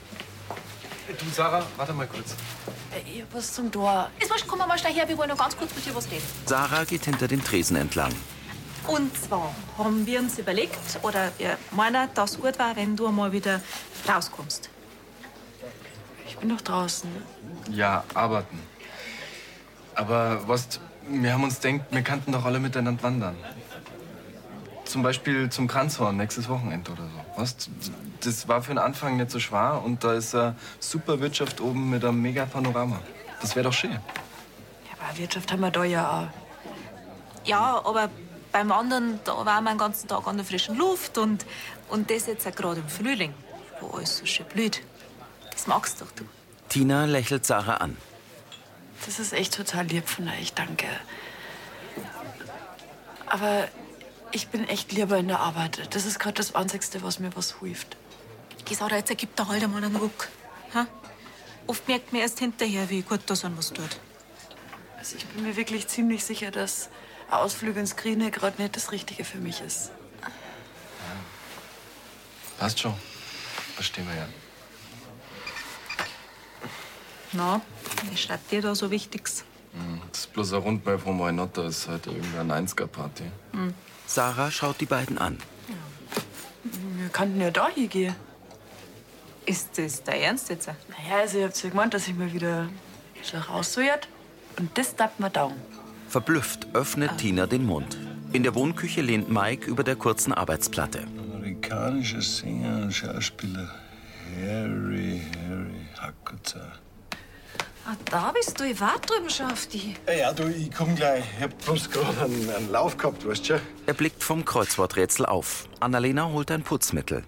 Du, 1.09 1.27
Sarah, 1.35 1.67
warte 1.77 1.93
mal 1.93 2.07
kurz. 2.07 2.35
Äh, 2.95 3.01
Ich 3.17 3.23
hab 3.23 3.35
was 3.35 3.53
zum 3.55 3.71
Tor. 3.73 4.09
Ist 4.21 4.31
wurscht, 4.31 4.47
komm 4.47 4.59
mal 4.61 4.79
schnell 4.79 4.95
her, 4.95 5.09
wir 5.09 5.19
wollen 5.19 5.31
noch 5.31 5.39
ganz 5.39 5.57
kurz 5.57 5.75
mit 5.75 5.85
dir 5.85 5.95
was 5.95 6.09
reden. 6.11 6.23
Sarah 6.47 6.85
geht 6.85 7.05
hinter 7.05 7.27
den 7.27 7.43
Tresen 7.43 7.77
entlang. 7.77 8.13
Und 8.91 9.17
zwar 9.17 9.55
haben 9.79 10.05
wir 10.05 10.19
uns 10.19 10.39
überlegt, 10.39 10.99
oder 11.03 11.31
wir 11.39 11.57
meinen, 11.71 12.09
dass 12.15 12.33
es 12.33 12.41
gut 12.41 12.59
war, 12.59 12.75
wenn 12.75 12.97
du 12.97 13.09
mal 13.09 13.31
wieder 13.31 13.61
rauskommst. 14.09 14.69
Ich 16.27 16.37
bin 16.37 16.49
doch 16.49 16.61
draußen. 16.61 17.09
Ja, 17.71 18.03
arbeiten. 18.15 18.59
Aber 19.95 20.49
was, 20.49 20.81
wir 21.09 21.33
haben 21.33 21.45
uns 21.45 21.61
gedacht, 21.61 21.87
wir 21.91 22.03
könnten 22.03 22.33
doch 22.33 22.45
alle 22.45 22.59
miteinander 22.59 23.03
wandern. 23.03 23.37
Zum 24.85 25.05
Beispiel 25.05 25.49
zum 25.51 25.69
Kranzhorn 25.69 26.17
nächstes 26.17 26.49
Wochenende 26.49 26.91
oder 26.91 27.05
so. 27.05 27.41
Was? 27.41 27.57
Das 28.25 28.49
war 28.49 28.61
für 28.61 28.73
den 28.73 28.79
Anfang 28.79 29.19
nicht 29.19 29.31
so 29.31 29.39
schwer 29.39 29.83
und 29.85 30.03
da 30.03 30.15
ist 30.15 30.35
eine 30.35 30.57
super 30.81 31.21
Wirtschaft 31.21 31.61
oben 31.61 31.91
mit 31.91 32.05
einem 32.05 32.21
mega 32.21 32.45
Panorama. 32.45 33.01
Das 33.41 33.55
wäre 33.55 33.65
doch 33.65 33.73
schön. 33.73 33.93
Ja, 33.93 33.99
aber 34.99 35.17
Wirtschaft 35.17 35.53
haben 35.53 35.61
wir 35.61 35.71
da 35.71 35.85
ja 35.85 36.11
auch. 36.11 37.47
Ja, 37.47 37.81
aber 37.85 38.11
beim 38.53 38.73
anderen, 38.73 39.21
da 39.25 39.45
waren 39.45 39.65
wir 39.65 39.73
den 39.73 39.79
ganzen 39.79 40.09
Tag 40.09 40.27
an 40.27 40.37
der 40.37 40.47
frischen 40.47 40.77
Luft 40.77 41.19
und, 41.19 41.47
und 41.89 42.11
das 42.11 42.27
jetzt 42.27 42.47
auch 42.47 42.55
gerade 42.55 42.81
im 42.81 42.89
Frühling, 42.89 43.35
wo 43.81 43.97
alles 43.97 44.19
so 44.19 44.27
schön 44.27 44.47
blüht. 44.47 44.83
Das 45.51 45.67
magst 45.67 46.01
doch 46.01 46.11
du. 46.13 46.25
Tina 46.69 47.05
lächelt 47.05 47.45
Sarah 47.47 47.77
an. 47.77 47.97
Das 49.07 49.19
ist 49.19 49.33
echt 49.33 49.55
total 49.55 49.87
lieb 49.87 50.09
von 50.09 50.29
euch, 50.29 50.53
danke. 50.53 50.87
Aber 53.27 53.69
ich 54.33 54.49
bin 54.49 54.69
echt 54.69 54.93
lieber 54.93 55.17
in 55.17 55.29
der 55.29 55.41
Arbeit. 55.41 55.95
Das 55.95 56.05
ist 56.05 56.19
gerade 56.19 56.35
das 56.35 56.55
Einzige, 56.55 57.03
was 57.03 57.19
mir 57.19 57.35
was 57.37 57.57
hilft. 57.61 57.97
Gisara, 58.65 58.97
jetzt 58.97 59.11
ergibt 59.11 59.39
da 59.39 59.49
halt 59.49 59.63
einmal 59.63 59.83
einen 59.83 59.97
Ruck. 59.97 60.29
Ha? 60.75 60.87
Oft 61.67 61.89
merkt 61.89 62.13
man 62.13 62.23
erst 62.23 62.39
hinterher, 62.39 62.91
wie 62.91 63.03
gut 63.03 63.21
das 63.27 63.45
an 63.45 63.57
was 63.57 63.73
tut. 63.73 63.99
Also 64.99 65.17
ich 65.17 65.27
bin 65.27 65.45
mir 65.45 65.57
wirklich 65.57 65.89
ziemlich 65.89 66.25
sicher, 66.25 66.51
dass 66.51 66.91
ein 67.31 67.39
Ausflug 67.39 67.77
ins 67.77 67.97
Grüne 67.97 68.31
gerade 68.31 68.61
nicht 68.61 68.77
das 68.77 68.93
Richtige 68.93 69.25
für 69.25 69.39
mich 69.39 69.61
ist. 69.61 69.91
Passt 72.59 72.81
schon. 72.81 72.95
Verstehen 73.75 74.07
wir 74.09 74.17
ja. 74.17 74.27
Na, 77.33 77.61
was 78.11 78.21
schreibt 78.21 78.51
dir 78.51 78.61
da 78.61 78.75
so 78.75 78.91
Wichtiges? 78.91 79.45
Hm, 79.73 80.03
Das 80.11 80.21
ist 80.21 80.33
bloß 80.33 80.53
ein 80.55 80.63
Rundmail 80.63 80.99
von 80.99 81.19
Why 81.19 81.33
Not, 81.33 81.57
da 81.57 81.67
ist 81.69 81.89
heute 81.89 82.11
irgendeine 82.11 82.67
90er-Party. 82.67 83.25
Sarah 84.07 84.51
schaut 84.51 84.81
die 84.81 84.87
beiden 84.87 85.17
an. 85.19 85.39
Wir 86.97 87.09
könnten 87.11 87.41
ja 87.41 87.51
da 87.51 87.69
hingehen. 87.69 88.15
Ist 89.47 89.79
das 89.79 90.03
der 90.03 90.21
Ernst 90.21 90.51
jetzt? 90.51 90.67
Naja, 90.67 91.21
also 91.21 91.39
ihr 91.39 91.45
habt 91.45 91.63
ja 91.63 91.71
gemeint, 91.71 91.95
dass 91.95 92.09
ich 92.09 92.15
mal 92.15 92.33
wieder 92.33 92.69
so 93.23 93.39
raussucht. 93.39 94.09
Und 94.59 94.77
das 94.77 94.95
darf 94.97 95.19
man 95.19 95.33
dauern. 95.33 95.61
Verblüfft 96.11 96.67
öffnet 96.75 97.19
Tina 97.19 97.47
den 97.47 97.65
Mund. 97.65 97.97
In 98.33 98.43
der 98.43 98.57
Wohnküche 98.57 99.01
lehnt 99.01 99.31
Mike 99.31 99.71
über 99.71 99.85
der 99.85 99.95
kurzen 99.95 100.33
Arbeitsplatte. 100.33 101.05
Amerikanischer 101.37 102.21
Sänger 102.21 102.83
und 102.83 102.93
Schauspieler 102.93 103.69
Harry, 104.37 105.23
Harry 105.49 105.87
Hakuza. 106.01 106.73
Ah, 107.87 107.95
da 108.07 108.33
bist 108.33 108.59
du. 108.59 108.65
Ich 108.65 108.81
warte 108.81 109.07
drüben 109.07 109.31
schon 109.31 109.53
auf 109.53 109.69
dich. 109.69 109.95
Ja, 110.09 110.33
du, 110.33 110.49
ich 110.49 110.73
komm 110.73 110.97
gleich. 110.97 111.23
Ich 111.37 111.45
hab 111.45 111.57
bloß 111.65 111.89
gerade 111.89 112.23
einen, 112.23 112.51
einen 112.51 112.73
Lauf 112.73 112.97
gehabt, 112.97 113.25
weißt 113.25 113.43
du 113.43 113.59
schon? 113.59 113.61
Er 113.87 113.95
blickt 113.95 114.25
vom 114.25 114.45
Kreuzworträtsel 114.45 115.27
auf. 115.27 115.69
Annalena 115.79 116.29
holt 116.29 116.51
ein 116.51 116.65
Putzmittel. 116.65 117.23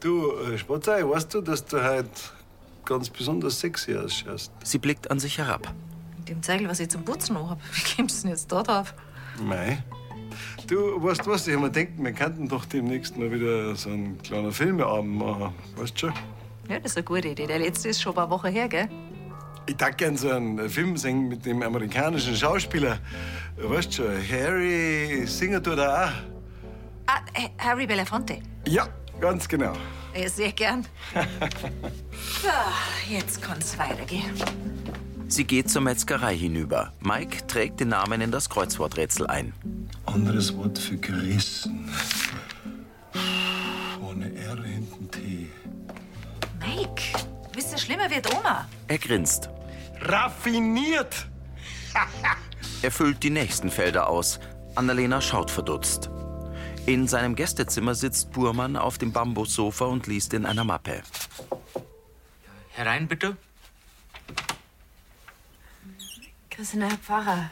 Du, 0.00 0.32
äh, 0.38 0.56
Spotzei, 0.56 1.06
weißt 1.06 1.34
du, 1.34 1.42
dass 1.42 1.62
du 1.66 1.76
heute 1.84 2.08
ganz 2.86 3.10
besonders 3.10 3.60
sexy 3.60 3.94
ausschaust? 3.98 4.50
Sie 4.64 4.78
blickt 4.78 5.10
an 5.10 5.20
sich 5.20 5.36
herab. 5.36 5.74
Mit 6.22 6.28
dem 6.28 6.40
Zeigel, 6.40 6.68
was 6.68 6.78
ich 6.78 6.88
zum 6.88 7.04
Putzen 7.04 7.34
noch 7.34 7.50
hab. 7.50 7.58
Wie 7.72 7.96
kommst 7.96 8.18
du 8.18 8.28
denn 8.28 8.36
jetzt 8.36 8.52
da 8.52 8.62
drauf? 8.62 8.94
Mei. 9.42 9.82
Du, 10.68 11.02
weißt 11.02 11.26
du 11.26 11.30
was, 11.32 11.48
ich 11.48 11.54
hab 11.54 11.62
mir 11.62 11.70
gedacht, 11.72 11.94
wir 11.96 12.12
könnten 12.12 12.48
doch 12.48 12.64
demnächst 12.64 13.16
mal 13.16 13.32
wieder 13.32 13.74
so 13.74 13.90
einen 13.90 14.22
kleinen 14.22 14.52
Filmeabend 14.52 15.16
machen. 15.18 15.52
Weißt 15.74 15.94
du 15.94 15.98
schon? 15.98 16.12
Ja, 16.68 16.78
das 16.78 16.92
ist 16.92 16.98
eine 16.98 17.04
gute 17.04 17.26
Idee. 17.26 17.48
Der 17.48 17.58
letzte 17.58 17.88
ist 17.88 18.00
schon 18.00 18.12
ein 18.12 18.14
paar 18.14 18.30
Wochen 18.30 18.52
her, 18.52 18.68
gell? 18.68 18.88
Ich 19.66 19.76
darf 19.76 19.96
gern 19.96 20.16
so 20.16 20.30
einen 20.30 20.70
Film 20.70 20.96
singen 20.96 21.26
mit 21.26 21.44
dem 21.44 21.60
amerikanischen 21.60 22.36
Schauspieler. 22.36 23.00
Weißt 23.56 23.98
du 23.98 24.04
schon, 24.04 24.30
Harry 24.30 25.26
Singer 25.26 25.60
tut 25.60 25.78
er 25.78 26.04
auch. 26.04 26.12
Ah, 27.06 27.20
äh, 27.34 27.48
Harry 27.58 27.84
Belafonte. 27.84 28.38
Ja, 28.68 28.86
ganz 29.20 29.48
genau. 29.48 29.72
Ja, 30.14 30.28
sehr 30.28 30.52
gern. 30.52 30.86
Ah, 32.44 32.72
jetzt 33.08 33.40
kann's 33.40 33.78
weitergehen. 33.78 34.32
Sie 35.32 35.44
geht 35.44 35.70
zur 35.70 35.80
Metzgerei 35.80 36.36
hinüber. 36.36 36.92
Mike 37.00 37.46
trägt 37.46 37.80
den 37.80 37.88
Namen 37.88 38.20
in 38.20 38.30
das 38.30 38.50
Kreuzworträtsel 38.50 39.26
ein. 39.28 39.54
Anderes 40.04 40.54
Wort 40.58 40.78
für 40.78 40.98
gerissen. 40.98 41.88
Ohne 44.02 44.30
R 44.34 44.62
hinten 44.62 45.10
T. 45.10 45.48
Mike, 46.60 47.18
du 47.44 47.50
bist 47.50 47.72
ja 47.72 47.78
schlimmer 47.78 48.10
wie 48.10 48.20
die 48.20 48.28
Oma. 48.28 48.68
Er 48.88 48.98
grinst. 48.98 49.48
Raffiniert! 50.02 51.26
Er 52.82 52.90
füllt 52.90 53.22
die 53.22 53.30
nächsten 53.30 53.70
Felder 53.70 54.08
aus. 54.08 54.38
Annalena 54.74 55.22
schaut 55.22 55.50
verdutzt. 55.50 56.10
In 56.84 57.06
seinem 57.08 57.36
Gästezimmer 57.36 57.94
sitzt 57.94 58.32
Burmann 58.32 58.76
auf 58.76 58.98
dem 58.98 59.12
Bambussofa 59.12 59.86
und 59.86 60.08
liest 60.08 60.34
in 60.34 60.44
einer 60.44 60.64
Mappe. 60.64 61.00
Herein, 62.70 63.08
bitte. 63.08 63.38
Christian, 66.62 66.82
Herr 66.82 66.96
Pfarrer, 66.96 67.50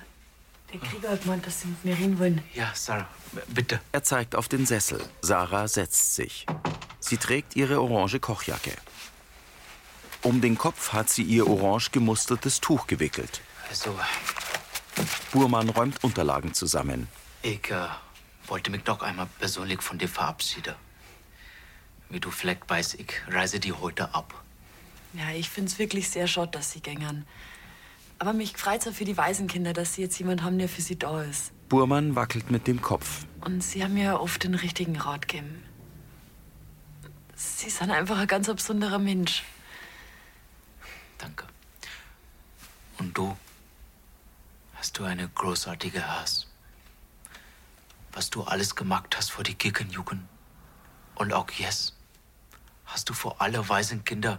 der 0.72 0.78
Krieger 0.78 1.10
hat 1.10 1.22
gemeint, 1.22 1.44
dass 1.44 1.62
Sie 1.62 1.66
mit 1.66 1.84
mir 1.84 1.98
reden 1.98 2.16
wollen. 2.20 2.42
Ja, 2.54 2.70
Sarah, 2.76 3.08
bitte. 3.48 3.80
Er 3.90 4.04
zeigt 4.04 4.36
auf 4.36 4.46
den 4.46 4.66
Sessel. 4.66 5.04
Sarah 5.20 5.66
setzt 5.66 6.14
sich. 6.14 6.46
Sie 7.00 7.16
trägt 7.16 7.56
ihre 7.56 7.82
orange 7.82 8.20
Kochjacke. 8.20 8.70
Um 10.22 10.40
den 10.40 10.56
Kopf 10.56 10.92
hat 10.92 11.10
sie 11.10 11.24
ihr 11.24 11.48
orange 11.48 11.90
gemustertes 11.90 12.60
Tuch 12.60 12.86
gewickelt. 12.86 13.40
Also, 13.68 13.98
Burmann 15.32 15.70
räumt 15.70 16.04
Unterlagen 16.04 16.54
zusammen. 16.54 17.08
ich 17.42 17.68
äh, 17.68 17.88
wollte 18.46 18.70
mich 18.70 18.84
doch 18.84 19.02
einmal 19.02 19.26
persönlich 19.40 19.82
von 19.82 19.98
dir 19.98 20.08
verabschieden. 20.08 20.76
Wie 22.10 22.20
du 22.20 22.30
vielleicht 22.30 22.70
weißt, 22.70 22.94
ich 22.94 23.12
reise 23.26 23.58
die 23.58 23.72
heute 23.72 24.14
ab. 24.14 24.32
Ja, 25.14 25.30
ich 25.30 25.50
find's 25.50 25.80
wirklich 25.80 26.08
sehr 26.08 26.28
schade, 26.28 26.52
dass 26.52 26.70
Sie 26.70 26.80
gängern. 26.80 27.26
Aber 28.20 28.32
mich 28.32 28.56
freut's 28.56 28.86
auch 28.86 28.92
für 28.92 29.04
die 29.04 29.16
Waisenkinder, 29.16 29.72
dass 29.72 29.94
Sie 29.94 30.02
jetzt 30.02 30.18
jemand 30.18 30.42
haben, 30.42 30.58
der 30.58 30.68
für 30.68 30.82
Sie 30.82 30.96
da 30.96 31.22
ist. 31.22 31.52
Burmann 31.68 32.14
wackelt 32.14 32.50
mit 32.50 32.66
dem 32.66 32.80
Kopf. 32.80 33.26
Und 33.40 33.62
Sie 33.64 33.82
haben 33.82 33.94
mir 33.94 34.20
oft 34.20 34.44
den 34.44 34.54
richtigen 34.54 34.96
Rat 34.96 35.26
gegeben. 35.26 35.64
Sie 37.34 37.70
sind 37.70 37.90
einfach 37.90 38.18
ein 38.18 38.26
ganz 38.28 38.46
besonderer 38.46 38.98
Mensch. 38.98 39.42
Und 43.00 43.16
du 43.16 43.34
hast 44.74 44.98
du 44.98 45.04
eine 45.04 45.26
großartige 45.26 46.06
Hass. 46.06 46.46
Was 48.12 48.28
du 48.28 48.42
alles 48.42 48.76
gemacht 48.76 49.16
hast 49.16 49.32
für 49.32 49.42
die 49.42 49.54
Kirchenjugend. 49.54 50.22
Und 51.14 51.32
auch 51.32 51.50
jetzt 51.52 51.94
hast 52.84 53.08
du 53.08 53.14
vor 53.14 53.40
alle 53.40 53.66
weisen 53.70 54.04
Kinder 54.04 54.38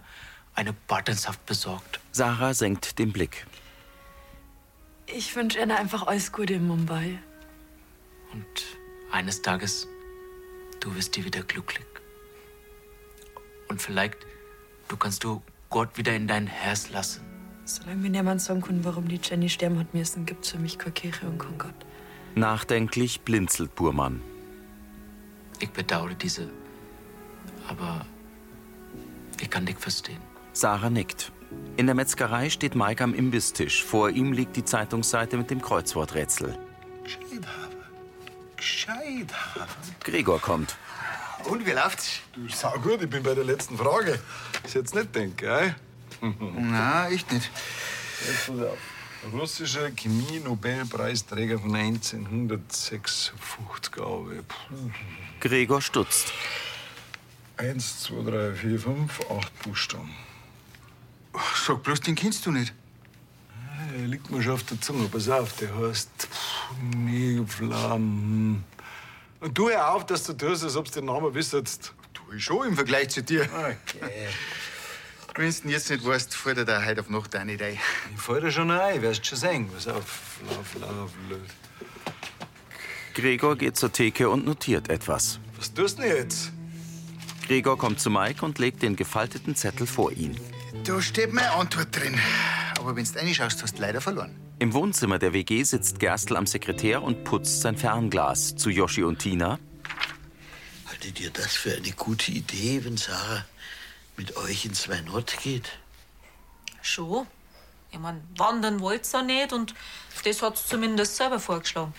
eine 0.54 0.74
Patenschaft 0.74 1.44
besorgt. 1.48 2.00
Sarah 2.12 2.54
senkt 2.54 3.00
den 3.00 3.12
Blick. 3.12 3.48
Ich 5.13 5.36
wünsche 5.36 5.60
Ihnen 5.60 5.72
einfach 5.72 6.08
alles 6.08 6.32
Gute 6.32 6.53
in 6.53 6.68
Mumbai. 6.68 7.20
Und 8.32 8.46
eines 9.12 9.41
Tages, 9.41 9.88
du 10.80 10.96
wirst 10.96 11.15
dir 11.15 11.25
wieder 11.25 11.44
glücklich. 11.44 11.86
Und 13.68 13.82
vielleicht, 13.82 14.18
du 14.88 14.96
kannst 14.96 15.24
du 15.24 15.41
Gott 15.70 15.98
wieder 15.98 16.15
in 16.15 16.27
dein 16.27 16.48
Herz 16.48 16.89
lassen. 16.89 17.22
Solange 17.65 17.98
mir 17.98 18.10
niemand 18.10 18.41
sagen 18.41 18.62
kann, 18.62 18.84
warum 18.86 19.08
die 19.08 19.20
Jenny 19.22 19.50
sterben 19.50 19.80
hat 19.80 19.94
müssen, 19.94 20.25
gibt's 20.25 20.51
für 20.51 20.60
mich 20.60 20.77
keine 20.77 20.94
Kirche 20.94 21.27
und 21.27 21.39
keinen 21.39 21.58
Gott. 21.58 21.75
Nachdenklich 22.36 23.22
blinzelt 23.22 23.75
Burmann. 23.75 24.22
Ich 25.60 25.72
bedauere 25.72 26.13
diese, 26.13 26.50
aber 27.68 28.06
ich 29.39 29.50
kann 29.50 29.65
dich 29.65 29.77
verstehen. 29.77 30.22
Sarah 30.53 30.89
nickt. 30.89 31.32
In 31.77 31.86
der 31.86 31.96
Metzgerei 31.96 32.50
steht 32.50 32.75
Mike 32.75 33.03
am 33.03 33.13
Imbisstisch. 33.13 33.84
Vor 33.84 34.10
ihm 34.10 34.34
liegt 34.34 34.55
die 34.55 34.65
Zeitungsseite 34.65 35.38
mit 35.38 35.50
dem 35.50 35.62
Kreuzworträtsel. 35.62 36.58
Gescheit. 38.55 39.34
Gregor 40.03 40.39
kommt. 40.39 40.75
Und 41.46 41.65
wie 41.65 41.72
läuft's? 41.72 42.20
Du, 42.34 42.48
sau 42.50 42.77
gut, 42.79 43.01
ich 43.01 43.10
bin 43.10 43.24
bei 43.24 43.34
der 43.34 43.46
letzten 43.46 43.77
Frage. 43.77 44.20
Ich 44.67 44.74
jetzt 44.74 44.93
nicht 44.93 45.15
denken, 45.15 45.38
gell? 45.38 45.75
Nein, 46.22 47.13
echt 47.13 47.31
nicht. 47.31 47.50
Jetzt 48.27 48.48
pass 48.48 48.60
auf. 48.60 48.77
Russischer 49.34 49.89
Chemie-Nobelpreisträger 49.91 51.60
von 51.60 51.75
1956, 51.75 53.91
glaube 53.91 54.36
ich. 54.36 54.41
Gregor 55.39 55.81
stutzt. 55.81 56.34
Eins, 57.58 58.01
zwei, 58.01 58.24
drei, 58.24 58.53
vier, 58.53 58.79
fünf, 58.79 59.20
acht 59.29 59.63
Buchstaben. 59.63 60.10
Sag 61.66 61.84
bloß, 61.84 62.02
den 62.02 62.16
kennst 62.16 62.46
du 62.46 62.52
nicht. 62.52 62.74
Der 63.94 64.08
liegt 64.08 64.30
mir 64.30 64.42
schon 64.42 64.54
auf 64.54 64.64
der 64.64 64.80
Zunge. 64.80 65.08
Pass 65.08 65.30
auf, 65.30 65.54
der 65.58 65.76
heißt 65.76 66.28
Nebflam. 66.96 68.64
Und 69.40 69.58
du 69.58 69.70
hör 69.70 69.94
auf, 69.94 70.06
dass 70.06 70.24
du 70.24 70.34
tust, 70.34 70.64
als 70.64 70.76
ob 70.76 70.86
du 70.86 70.92
den 71.00 71.06
Namen 71.06 71.34
wüsstest. 71.34 71.94
Du 72.14 72.34
ich 72.34 72.44
schon 72.44 72.68
im 72.68 72.76
Vergleich 72.76 73.10
zu 73.10 73.24
dir. 73.24 73.44
Okay. 73.44 74.28
Wenn 75.36 75.50
du 75.64 75.70
jetzt 75.70 75.90
nicht 75.90 76.06
weißt, 76.06 76.36
fällt 76.36 76.58
dir 76.58 76.66
da 76.66 76.84
heute 76.86 77.02
auf 77.02 77.10
Nacht 77.10 77.36
auch 77.36 77.44
nicht 77.44 77.62
ein. 77.62 77.78
Ich 78.14 78.22
fall 78.22 78.42
dir 78.42 78.52
schon 78.52 78.70
ein, 78.70 79.02
wirst 79.02 79.26
schon 79.26 79.38
sehen. 79.38 79.70
Pass 79.70 79.88
auf, 79.88 80.40
lauf, 80.48 80.76
lauf, 80.80 81.12
lauf. 81.30 81.40
Gregor 83.14 83.58
geht 83.58 83.78
zur 83.78 83.92
Theke 83.92 84.30
und 84.30 84.46
notiert 84.46 84.90
etwas. 84.90 85.40
Was 85.58 85.74
tust 85.74 85.98
du 85.98 86.04
denn 86.04 86.16
jetzt? 86.16 86.52
Gregor 87.48 87.78
kommt 87.78 88.00
zu 88.00 88.10
Mike 88.10 88.46
und 88.46 88.60
legt 88.60 88.82
den 88.84 88.96
gefalteten 88.96 89.56
Zettel 89.56 89.88
vor 89.88 90.12
ihn. 90.12 90.38
Da 90.84 91.01
steht 91.01 91.34
meine 91.34 91.51
Antwort 91.51 91.96
drin. 91.96 92.18
Aber 92.80 92.96
wenn 92.96 93.04
du 93.04 93.20
reinschaust, 93.20 93.62
hast 93.62 93.78
du 93.78 93.82
leider 93.82 94.00
verloren. 94.00 94.36
Im 94.60 94.74
Wohnzimmer 94.74 95.20
der 95.20 95.34
WG 95.34 95.63
sitzt 95.63 96.00
Gerstl 96.00 96.38
am 96.38 96.48
Sekretär 96.48 97.04
und 97.04 97.24
putzt 97.24 97.62
sein 97.62 97.78
Fernglas. 97.78 98.56
Zu 98.56 98.70
Yoshi 98.70 99.04
und 99.04 99.20
Tina. 99.20 99.60
Haltet 100.88 101.20
ihr 101.20 101.30
das 101.30 101.56
für 101.56 101.75
eine 101.75 101.92
gute 101.92 102.32
Idee, 102.32 102.84
wenn 102.86 102.96
Sarah 102.96 103.46
mit 104.18 104.38
euch 104.38 104.66
ins 104.66 104.88
Weinort 104.88 105.38
geht? 105.42 105.70
Schon. 106.81 107.27
Ich 107.92 108.00
mein, 108.00 108.22
wandern 108.38 108.79
wollt's 108.79 109.14
auch 109.14 109.24
nicht 109.24 109.51
und 109.51 109.74
das 110.24 110.42
hat's 110.42 110.68
zumindest 110.68 111.18
selber 111.18 111.40
vorgeschlagen. 111.40 111.94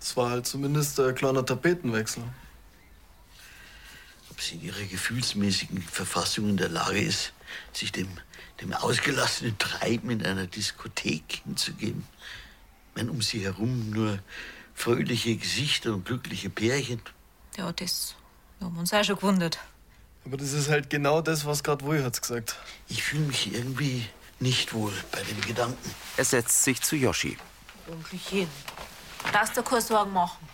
Das 0.00 0.16
war 0.16 0.30
halt 0.30 0.46
zumindest 0.46 0.98
ein 0.98 1.14
kleiner 1.14 1.46
Tapetenwechsel. 1.46 2.24
Ob 4.30 4.40
sie 4.40 4.56
in 4.56 4.62
ihrer 4.64 4.82
gefühlsmäßigen 4.82 5.80
Verfassung 5.82 6.48
in 6.48 6.56
der 6.56 6.68
Lage 6.68 7.00
ist, 7.00 7.32
sich 7.72 7.92
dem, 7.92 8.08
dem 8.60 8.72
ausgelassenen 8.72 9.58
Treiben 9.58 10.10
in 10.10 10.24
einer 10.24 10.46
Diskothek 10.46 11.42
hinzugeben. 11.44 12.06
Wenn 12.94 13.08
um 13.08 13.22
sie 13.22 13.44
herum 13.44 13.90
nur 13.90 14.18
fröhliche 14.74 15.36
Gesichter 15.36 15.94
und 15.94 16.04
glückliche 16.04 16.50
Pärchen. 16.50 17.00
Ja, 17.56 17.72
das 17.72 18.14
haben 18.60 18.74
wir 18.74 18.80
uns 18.80 18.92
auch 18.92 19.04
schon 19.04 19.16
gewundert. 19.16 19.58
Aber 20.24 20.36
das 20.36 20.52
ist 20.52 20.68
halt 20.68 20.88
genau 20.88 21.20
das, 21.20 21.44
was 21.46 21.62
gerade 21.62 21.84
Wohl 21.84 22.02
hat's 22.04 22.20
gesagt. 22.20 22.56
Ich 22.88 23.02
fühle 23.02 23.22
mich 23.22 23.52
irgendwie 23.52 24.06
nicht 24.38 24.72
wohl 24.72 24.92
bei 25.10 25.22
dem 25.22 25.40
Gedanken. 25.40 25.94
Er 26.16 26.24
setzt 26.24 26.62
sich 26.62 26.80
zu 26.80 26.96
Yoshi. 26.96 27.36
Hin. 28.28 28.48
Darfst 29.32 29.56
dir 29.56 29.62
keine 29.62 29.80
Sorgen 29.80 30.12
machen. 30.12 30.46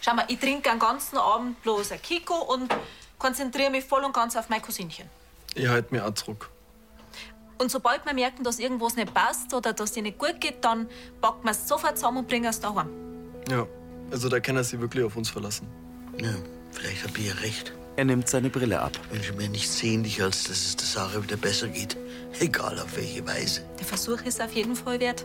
Schau 0.00 0.14
mal, 0.14 0.26
ich 0.28 0.38
trinke 0.38 0.70
den 0.70 0.78
ganzen 0.78 1.18
Abend 1.18 1.60
bloß 1.62 1.92
ein 1.92 2.02
Kiko 2.02 2.34
und 2.34 2.72
konzentriere 3.18 3.70
mich 3.70 3.84
voll 3.84 4.04
und 4.04 4.12
ganz 4.12 4.36
auf 4.36 4.48
mein 4.48 4.62
Cousinchen. 4.62 5.08
Ich 5.58 5.68
halte 5.68 5.92
mich 5.92 6.02
auch 6.02 6.14
zurück. 6.14 6.50
Und 7.58 7.70
sobald 7.70 8.06
wir 8.06 8.14
merken, 8.14 8.44
dass 8.44 8.60
irgendwas 8.60 8.94
nicht 8.94 9.12
passt 9.12 9.52
oder 9.52 9.72
dass 9.72 9.92
dir 9.92 10.02
nicht 10.02 10.18
gut 10.18 10.40
geht, 10.40 10.64
dann 10.64 10.88
packen 11.20 11.44
wir 11.44 11.50
es 11.50 11.66
sofort 11.66 11.96
zusammen 11.96 12.18
und 12.18 12.28
bringen 12.28 12.46
es 12.46 12.60
daheim. 12.60 12.88
Ja, 13.50 13.66
also 14.12 14.28
da 14.28 14.38
kann 14.38 14.56
er 14.56 14.62
sich 14.62 14.78
wirklich 14.80 15.04
auf 15.04 15.16
uns 15.16 15.28
verlassen. 15.28 15.66
Ja, 16.20 16.30
vielleicht 16.70 17.04
hab 17.04 17.18
ich 17.18 17.26
ja 17.26 17.34
recht. 17.34 17.72
Er 17.96 18.04
nimmt 18.04 18.28
seine 18.28 18.48
Brille 18.48 18.80
ab. 18.80 18.92
Ich 19.06 19.16
wünsche 19.16 19.32
mir 19.32 19.48
nichts 19.48 19.78
sehnlicher, 19.78 20.24
als 20.24 20.44
dass 20.44 20.58
es 20.58 20.76
der 20.76 20.86
Sache 20.86 21.20
wieder 21.20 21.36
besser 21.36 21.66
geht. 21.66 21.96
Egal 22.38 22.78
auf 22.78 22.96
welche 22.96 23.26
Weise. 23.26 23.62
Der 23.76 23.86
Versuch 23.86 24.20
ist 24.22 24.40
auf 24.40 24.52
jeden 24.52 24.76
Fall 24.76 25.00
wert. 25.00 25.24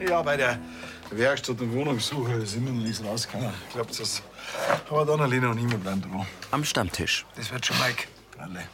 Ja, 0.00 0.22
bei 0.22 0.38
der 0.38 0.58
Werkstatt 1.10 1.60
und 1.60 1.72
Wohnungssuche 1.74 2.46
sind 2.46 2.64
wir 2.64 2.72
noch 2.72 2.82
nicht 2.82 3.04
rausgekommen. 3.04 3.52
Glaubt 3.74 4.00
das? 4.00 4.22
Aber 4.88 5.04
dann 5.04 5.20
alleine 5.20 5.48
noch 5.48 5.54
niemand 5.54 5.82
bleiben 5.82 6.00
dran. 6.00 6.26
Am 6.50 6.64
Stammtisch. 6.64 7.26
Das 7.36 7.52
wird 7.52 7.66
schon, 7.66 7.76
Mike. 7.78 8.04
Alle. 8.38 8.64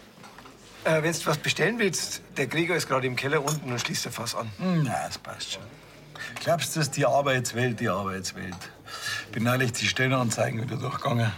Äh, 0.84 1.02
wenn 1.02 1.12
du 1.12 1.26
was 1.26 1.38
bestellen 1.38 1.78
willst, 1.78 2.22
der 2.36 2.46
Gregor 2.46 2.76
ist 2.76 2.88
gerade 2.88 3.06
im 3.06 3.16
Keller 3.16 3.44
unten 3.44 3.70
und 3.70 3.80
schließt 3.80 4.06
das 4.06 4.14
Fass 4.14 4.34
an. 4.34 4.50
Hm, 4.58 4.84
Na, 4.84 5.06
das 5.06 5.18
passt 5.18 5.52
schon. 5.52 5.62
Glaubst 6.42 6.74
du, 6.74 6.80
dass 6.80 6.90
die 6.90 7.04
Arbeitswelt, 7.04 7.80
die 7.80 7.88
Arbeitswelt? 7.88 8.56
Bin 9.32 9.44
neulich 9.44 9.72
die 9.72 9.86
Stellenanzeigen 9.86 10.62
wieder 10.62 10.76
durchgegangen. 10.76 11.32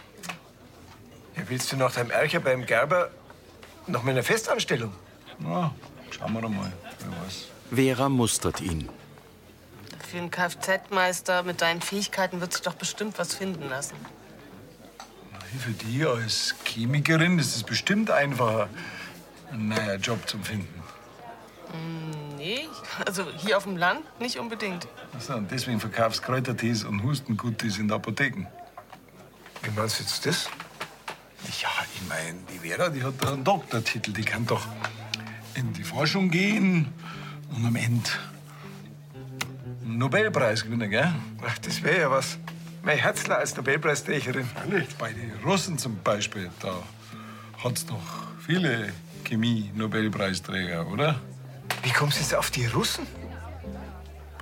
Ja, 1.37 1.42
willst 1.48 1.72
du 1.72 1.76
nach 1.76 1.92
deinem 1.92 2.11
Ärger 2.11 2.40
beim 2.40 2.66
Gerber 2.66 3.11
noch 3.87 4.02
mal 4.02 4.12
eine 4.12 4.22
Festanstellung? 4.22 4.92
Na, 5.38 5.74
schauen 6.11 6.33
wir 6.35 6.40
doch 6.42 6.48
mal. 6.48 6.72
Wer 6.98 7.24
weiß. 7.24 7.46
Vera 7.74 8.09
mustert 8.09 8.61
ihn. 8.61 8.88
Für 10.09 10.18
einen 10.18 10.31
Kfz-Meister 10.31 11.42
mit 11.42 11.62
deinen 11.62 11.81
Fähigkeiten 11.81 12.40
wird 12.40 12.52
sich 12.52 12.62
doch 12.62 12.74
bestimmt 12.74 13.18
was 13.18 13.35
finden 13.35 13.68
lassen. 13.70 13.96
Für 15.59 15.72
die 15.72 16.05
als 16.05 16.55
Chemikerin 16.64 17.38
ist 17.38 17.57
es 17.57 17.62
bestimmt 17.62 18.11
einfacher, 18.11 18.68
einen 19.53 19.69
neuen 19.69 20.01
Job 20.01 20.29
zu 20.29 20.38
finden. 20.38 20.83
Hm, 21.71 22.37
nee, 22.37 22.67
also 23.07 23.27
hier 23.38 23.57
auf 23.57 23.65
dem 23.65 23.77
Land 23.77 24.03
nicht 24.21 24.38
unbedingt. 24.38 24.87
So, 25.19 25.35
und 25.35 25.51
deswegen 25.51 25.81
verkaufst 25.81 26.21
du 26.21 26.27
Kräutertees 26.27 26.85
und 26.85 27.03
Hustenguttis 27.03 27.79
in 27.79 27.88
der 27.88 27.97
Apotheken. 27.97 28.47
Wie 29.62 29.71
meinst 29.71 29.99
du 29.99 30.03
jetzt 30.03 30.27
das? 30.27 30.49
Ja, 31.61 31.69
ich 31.95 32.09
meine, 32.09 32.38
die 32.53 32.69
Vera, 32.69 32.88
die 32.88 33.03
hat 33.03 33.15
doch 33.21 33.33
einen 33.33 33.45
Doktortitel. 33.45 34.12
Die 34.12 34.25
kann 34.25 34.47
doch 34.47 34.67
in 35.55 35.73
die 35.73 35.83
Forschung 35.83 36.31
gehen 36.31 36.93
und 37.51 37.67
am 37.67 37.77
Ende 37.77 38.11
einen 39.85 39.99
Nobelpreis 39.99 40.65
gewinnen, 40.65 40.91
gell? 40.91 41.12
Ach, 41.47 41.59
das 41.59 41.83
wäre 41.83 42.01
ja 42.01 42.11
was. 42.11 42.38
Mein 42.83 42.99
Herzler 42.99 43.38
als 43.38 43.57
Nobelpreisträgerin. 43.57 44.49
Nicht 44.69 44.99
bei 44.99 45.12
den 45.12 45.33
Russen 45.45 45.79
zum 45.79 45.99
Beispiel, 46.03 46.51
da 46.61 46.83
hat's 47.62 47.87
doch 47.87 48.01
viele 48.45 48.93
Chemie-Nobelpreisträger, 49.24 50.87
oder? 50.87 51.20
Wie 51.82 51.90
kommst 51.90 52.18
du 52.18 52.22
jetzt 52.22 52.35
auf 52.35 52.50
die 52.50 52.66
Russen? 52.66 53.06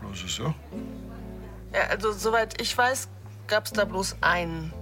Bloß 0.00 0.24
so. 0.34 0.54
Ja, 1.72 1.82
also 1.90 2.12
soweit 2.12 2.60
ich 2.60 2.76
weiß, 2.76 3.08
gab's 3.46 3.72
da 3.72 3.84
bloß 3.84 4.16
einen. 4.20 4.72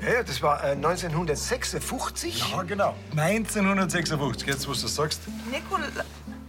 Ja, 0.00 0.14
ja, 0.14 0.22
das 0.22 0.42
war 0.42 0.62
äh, 0.62 0.72
1956. 0.72 2.50
Ja, 2.52 2.62
genau. 2.62 2.94
1956, 3.16 4.46
jetzt, 4.46 4.68
was 4.68 4.80
du 4.82 4.86
sagst. 4.86 5.22
Nikol 5.50 5.80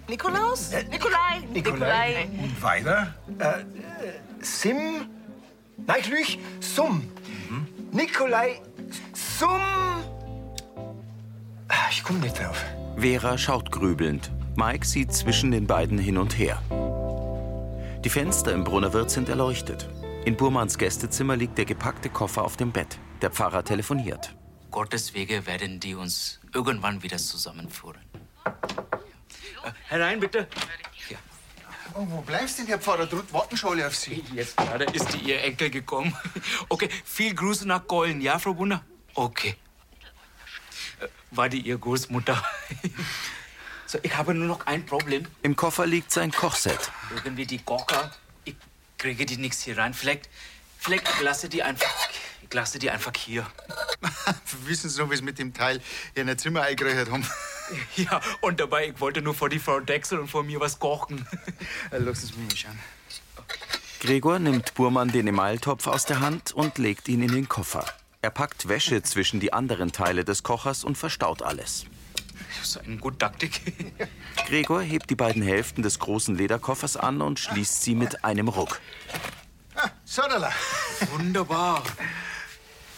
Nikolaus? 0.08 0.72
Äh, 0.72 0.84
Nikolai. 0.84 1.42
Nikolai. 1.52 2.28
Und 2.42 2.62
weiter? 2.62 3.16
Äh, 3.40 3.64
Sim. 4.42 5.08
Nein, 5.88 5.98
ich 6.00 6.10
lüg. 6.10 6.40
Sum. 6.60 7.10
Nikolai 7.92 8.62
Sum. 9.14 9.95
Ah, 11.68 11.88
Ich 11.92 12.04
komme 12.04 12.20
nicht 12.20 12.40
drauf. 12.40 12.64
Vera 12.98 13.38
schaut 13.38 13.72
grübelnd. 13.72 14.32
Mike 14.56 14.86
sieht 14.86 15.14
zwischen 15.14 15.52
den 15.52 15.68
beiden 15.68 15.98
hin 15.98 16.18
und 16.18 16.38
her. 16.38 16.62
Die 18.04 18.10
Fenster 18.10 18.54
im 18.54 18.64
Brunnerwirt 18.64 19.10
sind 19.10 19.30
erleuchtet. 19.30 19.90
In 20.26 20.38
Burmans 20.38 20.78
Gästezimmer 20.78 21.36
liegt 21.36 21.58
der 21.58 21.66
gepackte 21.66 22.10
Koffer 22.10 22.44
auf 22.44 22.56
dem 22.58 22.72
Bett. 22.72 22.98
Der 23.22 23.32
Pfarrer 23.32 23.64
telefoniert. 23.64 24.36
Gottes 24.72 25.14
Wege 25.14 25.46
werden 25.46 25.80
die 25.80 25.96
uns 25.96 26.40
irgendwann 26.54 27.02
wieder 27.04 27.18
zusammenführen. 27.18 28.02
Äh, 28.46 29.72
herein, 29.88 30.20
bitte. 30.20 30.48
Oh, 31.98 32.06
wo 32.10 32.22
bleibst 32.22 32.60
denn, 32.60 32.68
Herr 32.68 32.78
Pfarrer? 32.80 33.06
Drut 33.06 33.32
warten 33.32 33.56
schon 33.56 33.72
alle 33.72 33.88
auf 33.88 33.96
Sie. 33.96 34.22
Jetzt 34.34 34.58
gerade 34.58 34.84
ist 34.86 35.14
die, 35.14 35.30
Ihr 35.30 35.42
Enkel 35.44 35.70
gekommen. 35.70 36.14
Okay, 36.70 36.90
viel 37.06 37.34
Grüße 37.34 37.66
nach 37.68 37.88
Gollen, 37.88 38.20
ja, 38.22 38.38
Frau 38.38 38.58
Wunder? 38.58 38.82
Okay. 39.14 39.56
Äh, 41.36 41.38
War 41.38 41.50
die 41.50 41.60
Ihr 41.62 41.78
Großmutter? 41.78 42.42
So, 43.88 44.00
ich 44.02 44.18
habe 44.18 44.34
nur 44.34 44.48
noch 44.48 44.66
ein 44.66 44.84
Problem. 44.84 45.28
Im 45.44 45.56
Koffer 45.56 45.86
liegt 45.86 46.12
sein 46.12 46.32
Kochset. 46.32 46.92
Irgendwie 47.24 47.46
die 47.46 47.60
Gurke, 47.60 48.12
ich 48.44 48.56
kriege 48.98 49.28
die 49.28 49.38
nix 49.38 49.62
hier 49.62 49.78
rein. 49.78 49.94
Vielleicht, 49.94 50.28
vielleicht 50.80 51.08
ich 51.08 51.22
lasse 51.22 51.50
die 51.50 51.62
einfach, 51.62 52.10
ich 52.42 52.52
lasse 52.52 52.80
die 52.80 52.90
einfach 52.90 53.12
hier. 53.16 53.46
Wissen 54.66 54.90
Sie 54.90 55.00
noch, 55.00 55.12
wie 55.12 55.14
es 55.14 55.22
mit 55.22 55.38
dem 55.38 55.54
Teil 55.54 55.82
in 56.16 56.28
ein 56.28 56.38
Zimmer 56.40 56.64
eingeräuchert 56.64 57.12
haben? 57.12 57.28
Ja, 57.96 58.22
und 58.42 58.60
dabei, 58.60 58.90
ich 58.90 59.00
wollte 59.00 59.22
nur 59.24 59.34
vor 59.34 59.50
die 59.50 59.58
Frau 59.60 59.80
Dexel 59.80 60.20
und 60.20 60.28
vor 60.28 60.44
mir 60.44 60.60
was 60.60 60.78
kochen. 60.80 61.28
Lass 61.92 62.24
es 62.24 62.36
mich 62.36 62.48
mal 62.48 62.56
schauen. 62.56 62.80
Gregor 64.00 64.38
nimmt 64.38 64.74
Burmann 64.76 65.12
den 65.12 65.28
Emailtopf 65.28 65.88
aus 65.88 66.06
der 66.06 66.20
Hand 66.20 66.52
und 66.52 66.78
legt 66.78 67.08
ihn 67.08 67.24
in 67.24 67.32
den 67.32 67.50
Koffer. 67.50 67.86
Er 68.26 68.32
packt 68.32 68.68
Wäsche 68.68 69.04
zwischen 69.04 69.40
die 69.40 69.54
anderen 69.54 69.92
Teile 69.92 70.26
des 70.26 70.42
Kochers 70.42 70.84
und 70.84 70.98
verstaut 70.98 71.44
alles. 71.44 71.86
So 72.64 72.80
eine 72.80 72.98
gute 72.98 73.20
Taktik. 73.20 73.62
Gregor 74.48 74.82
hebt 74.82 75.12
die 75.12 75.16
beiden 75.16 75.44
Hälften 75.44 75.84
des 75.84 76.00
großen 76.00 76.36
Lederkoffers 76.36 76.98
an 76.98 77.22
und 77.22 77.40
schließt 77.40 77.84
sie 77.84 77.94
mit 77.94 78.26
einem 78.26 78.48
Ruck. 78.48 78.82
Sodala. 80.06 80.52
Wunderbar. 81.12 81.84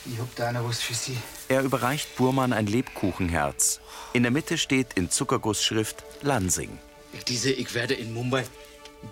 Ich 0.05 0.17
hab 0.17 0.33
da 0.37 0.53
noch 0.53 0.63
was 0.63 0.79
für 0.79 0.93
Sie. 0.93 1.17
Er 1.49 1.61
überreicht 1.63 2.15
Burmann 2.15 2.53
ein 2.53 2.65
Lebkuchenherz. 2.65 3.81
In 4.13 4.23
der 4.23 4.31
Mitte 4.31 4.57
steht 4.57 4.93
in 4.93 5.11
Zuckergussschrift 5.11 6.05
Lansing. 6.21 6.79
Diese, 7.27 7.51
ich 7.51 7.73
werde 7.73 7.95
in 7.95 8.13
Mumbai 8.13 8.45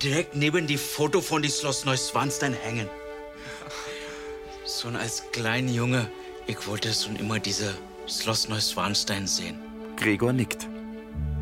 direkt 0.02 0.34
neben 0.34 0.66
die 0.66 0.78
Foto 0.78 1.20
von 1.20 1.42
die 1.42 1.52
Schloss 1.52 1.84
Neuschwanstein 1.84 2.54
hängen. 2.54 2.90
Schon 4.68 4.96
als 4.96 5.24
kleiner 5.32 5.72
Junge, 5.72 6.10
ich 6.48 6.66
wollte 6.68 6.92
schon 6.92 7.16
immer 7.18 7.40
diese 7.40 7.76
Schloss 8.08 8.50
Neuschwanstein 8.50 9.28
sehen. 9.28 9.60
Gregor 9.96 10.34
nickt. 10.34 10.68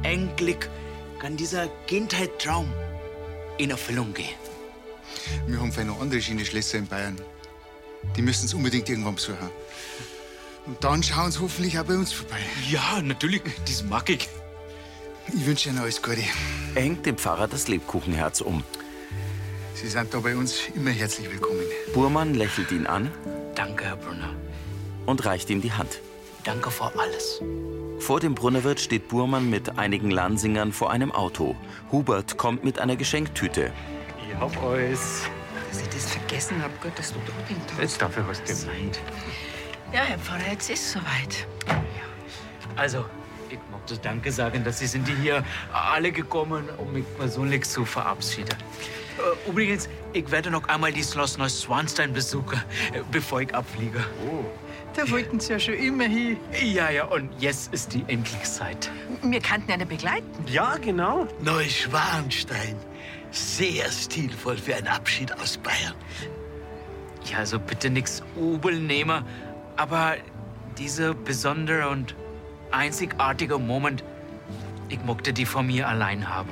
Endlich 0.03 0.57
kann 1.19 1.37
dieser 1.37 1.67
Kindheitstraum 1.87 2.67
in 3.57 3.69
Erfüllung 3.69 4.13
gehen. 4.13 4.35
Wir 5.47 5.57
haben 5.57 5.71
für 5.71 5.85
noch 5.85 6.01
andere 6.01 6.21
schöne 6.21 6.43
Schlösser 6.43 6.79
in 6.79 6.87
Bayern. 6.87 7.15
Die 8.17 8.21
müssen 8.21 8.45
es 8.45 8.53
unbedingt 8.53 8.89
irgendwann 8.89 9.15
besuchen. 9.15 9.49
Und 10.65 10.83
dann 10.83 11.01
schauen 11.01 11.31
sie 11.31 11.39
hoffentlich 11.39 11.79
auch 11.79 11.85
bei 11.85 11.95
uns 11.95 12.11
vorbei. 12.11 12.39
Ja, 12.69 13.01
natürlich. 13.01 13.41
Das 13.65 13.83
mag 13.83 14.09
ich. 14.09 14.27
Ich 15.33 15.45
wünsche 15.45 15.69
Ihnen 15.69 15.79
alles 15.79 16.01
Gute. 16.01 16.23
Er 16.75 16.81
hängt 16.81 17.05
dem 17.05 17.17
Pfarrer 17.17 17.47
das 17.47 17.69
Lebkuchenherz 17.69 18.41
um. 18.41 18.65
Sie 19.73 19.87
sind 19.87 20.13
da 20.13 20.19
bei 20.19 20.35
uns 20.35 20.67
immer 20.75 20.91
herzlich 20.91 21.29
willkommen. 21.31 21.61
Burmann 21.93 22.33
lächelt 22.33 22.71
ihn 22.71 22.87
an 22.87 23.11
Danke, 23.55 23.85
Herr 23.85 23.95
Brunner. 23.97 24.29
und 25.05 25.25
reicht 25.25 25.49
ihm 25.49 25.61
die 25.61 25.71
Hand. 25.71 25.99
Danke 26.43 26.71
für 26.71 26.91
alles. 26.99 27.41
Vor 27.99 28.19
dem 28.19 28.35
Brunnerwirt 28.35 28.79
steht 28.79 29.07
Burmann 29.07 29.49
mit 29.49 29.77
einigen 29.77 30.11
Lansingern 30.11 30.73
vor 30.73 30.91
einem 30.91 31.11
Auto. 31.11 31.55
Hubert 31.91 32.37
kommt 32.37 32.63
mit 32.63 32.79
einer 32.79 32.95
Geschenktüte. 32.95 33.71
Ich 34.27 34.35
hab 34.35 34.61
alles. 34.63 35.23
Dass 35.69 35.81
ich 35.81 35.89
das 35.89 36.11
vergessen 36.11 36.61
hab, 36.61 36.81
gut, 36.81 36.91
dass 36.97 37.13
du 37.13 37.19
da 37.25 37.31
bist. 37.47 37.79
Jetzt 37.79 38.01
dafür 38.01 38.25
was 38.27 38.43
gemeint. 38.43 38.99
Ja, 39.91 40.01
Herr 40.03 40.19
Pfarrer, 40.19 40.51
jetzt 40.51 40.69
ist 40.69 40.91
soweit. 40.91 41.47
Also, 42.75 43.05
ich 43.49 43.59
möchte 43.71 43.97
Danke 44.01 44.31
sagen, 44.31 44.63
dass 44.63 44.79
Sie 44.79 44.87
sind 44.87 45.07
hier 45.21 45.43
alle 45.71 46.11
gekommen, 46.11 46.67
um 46.77 46.93
mich 46.93 47.05
persönlich 47.17 47.63
zu 47.65 47.85
verabschieden. 47.85 48.55
Äh, 49.17 49.49
Übrigens, 49.49 49.89
ich 50.13 50.29
werde 50.31 50.49
noch 50.51 50.67
einmal 50.67 50.91
die 50.91 51.03
Schloss 51.03 51.37
Neuschwanstein 51.37 52.13
besuchen, 52.13 52.61
äh, 52.93 53.01
bevor 53.11 53.41
ich 53.41 53.53
abfliege. 53.53 54.03
Oh. 54.29 54.45
Da 54.95 55.09
wollten 55.09 55.39
Sie 55.39 55.51
ja 55.53 55.59
schon 55.59 55.73
immer 55.73 56.03
hin. 56.03 56.37
Ja, 56.61 56.89
ja, 56.91 57.05
und 57.05 57.29
jetzt 57.39 57.73
ist 57.73 57.93
die 57.93 58.03
endlich 58.07 58.43
Zeit. 58.43 58.91
Wir 59.23 59.39
kannten 59.39 59.71
eine 59.71 59.85
begleiten. 59.87 60.27
Ja, 60.47 60.75
genau. 60.77 61.27
Neuschwanstein. 61.41 62.75
Sehr 63.31 63.89
stilvoll 63.91 64.57
für 64.57 64.75
einen 64.75 64.87
Abschied 64.87 65.33
aus 65.39 65.57
Bayern. 65.57 65.95
Ja, 67.31 67.39
also 67.39 67.59
bitte 67.59 67.89
nichts 67.89 68.21
übel 68.35 68.79
nehmen, 68.79 69.23
aber 69.77 70.17
dieser 70.77 71.15
besondere 71.15 71.89
und 71.89 72.15
einzigartige 72.71 73.57
Moment, 73.57 74.03
ich 74.89 75.03
möchte 75.03 75.33
die 75.33 75.45
von 75.45 75.65
mir 75.65 75.87
allein 75.87 76.29
haben. 76.29 76.51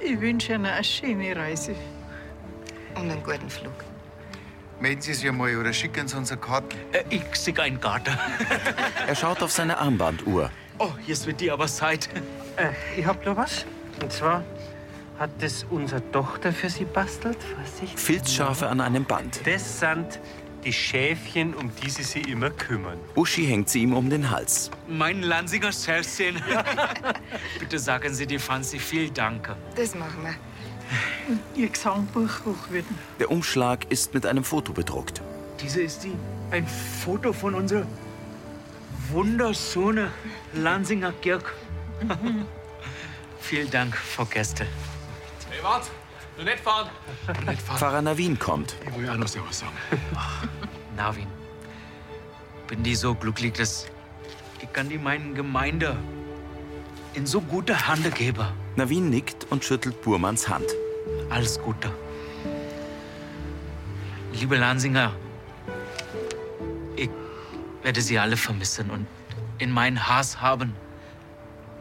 Ich 0.00 0.20
wünsche 0.20 0.54
Ihnen 0.54 0.66
eine 0.66 0.82
schöne 0.82 1.36
Reise. 1.36 1.74
Und 2.94 3.10
einen 3.10 3.22
guten 3.22 3.48
Flug. 3.50 3.72
Melden 4.80 5.02
Sie 5.02 5.12
sich 5.12 5.28
einmal 5.28 5.54
oder 5.56 5.72
schicken 5.72 6.08
Sie 6.08 6.16
uns 6.16 6.32
eine 6.32 6.40
Karte. 6.40 6.76
Äh, 6.92 7.04
ich 7.10 7.22
schicke 7.36 7.62
einen 7.62 7.80
Karte. 7.80 8.12
Er 9.06 9.14
schaut 9.14 9.42
auf 9.42 9.50
seine 9.50 9.76
Armbanduhr. 9.78 10.50
Oh, 10.78 10.90
jetzt 11.06 11.26
wird 11.26 11.40
die 11.40 11.50
aber 11.50 11.66
Zeit. 11.66 12.08
Äh, 12.56 12.70
ich 12.98 13.04
hab 13.04 13.24
noch 13.26 13.36
was. 13.36 13.66
Und 14.00 14.10
zwar 14.10 14.42
hat 15.18 15.30
das 15.40 15.66
unsere 15.68 16.00
Tochter 16.12 16.52
für 16.52 16.70
Sie 16.70 16.86
bastelt. 16.86 17.36
Vorsicht. 17.42 18.00
Filzschafe 18.00 18.68
an 18.68 18.80
einem 18.80 19.04
Band. 19.04 19.46
Das 19.46 19.80
sind 19.80 20.18
die 20.64 20.72
Schäfchen, 20.72 21.54
um 21.54 21.70
die 21.82 21.90
Sie 21.90 22.02
sich 22.02 22.28
immer 22.28 22.50
kümmern. 22.50 22.98
Uschi 23.16 23.46
hängt 23.46 23.68
sie 23.68 23.82
ihm 23.82 23.94
um 23.94 24.10
den 24.10 24.30
Hals. 24.30 24.70
Mein 24.88 25.22
Lansinger 25.22 25.72
Schäfchen. 25.72 26.42
bitte 27.58 27.78
sagen 27.78 28.12
Sie 28.14 28.26
die 28.26 28.38
Fancy 28.38 28.78
viel 28.78 29.10
Danke. 29.10 29.56
Das 29.76 29.94
machen 29.94 30.22
wir. 30.22 30.34
Und 31.28 31.40
Ihr 31.54 31.68
Gesangbuch 31.68 32.44
hochwürden. 32.44 32.98
Der 33.18 33.30
Umschlag 33.30 33.90
ist 33.90 34.12
mit 34.12 34.26
einem 34.26 34.44
Foto 34.44 34.72
bedruckt. 34.72 35.22
Diese 35.62 35.82
ist 35.82 36.04
die, 36.04 36.12
ein 36.50 36.66
Foto 36.66 37.32
von 37.32 37.54
unserer 37.54 37.86
wunderschönen 39.10 40.10
Lansinger 40.54 41.12
Kirche. 41.12 41.46
Vielen 43.40 43.70
Dank, 43.70 43.96
Frau 43.96 44.24
Gäste. 44.24 44.66
Hey, 45.50 45.62
wart! 45.62 45.90
Nur 46.40 46.48
nicht 46.48 46.60
fahren! 46.60 46.88
Pfarrer 47.66 48.00
Navin 48.00 48.38
kommt. 48.38 48.74
Ich 48.88 48.96
will 48.96 49.10
auch 49.10 49.16
noch 49.18 49.26
was 49.26 49.58
sagen. 49.58 49.76
Navin, 50.96 51.26
bin 52.66 52.82
die 52.82 52.94
so 52.94 53.14
glücklich, 53.14 53.52
dass 53.52 53.86
ich 54.62 54.72
kann 54.72 54.88
die 54.88 54.96
meinen 54.96 55.34
Gemeinde 55.34 55.98
in 57.12 57.26
so 57.26 57.42
gute 57.42 57.76
Hände 57.86 58.10
geben. 58.10 58.46
Navin 58.76 59.10
nickt 59.10 59.48
und 59.50 59.64
schüttelt 59.64 60.00
Burmanns 60.00 60.48
Hand. 60.48 60.64
Alles 61.28 61.60
Gute. 61.60 61.90
Liebe 64.32 64.56
Lansinger, 64.56 65.12
ich 66.96 67.10
werde 67.82 68.00
Sie 68.00 68.18
alle 68.18 68.38
vermissen 68.38 68.88
und 68.88 69.06
in 69.58 69.70
mein 69.70 70.08
Hass 70.08 70.40
haben. 70.40 70.74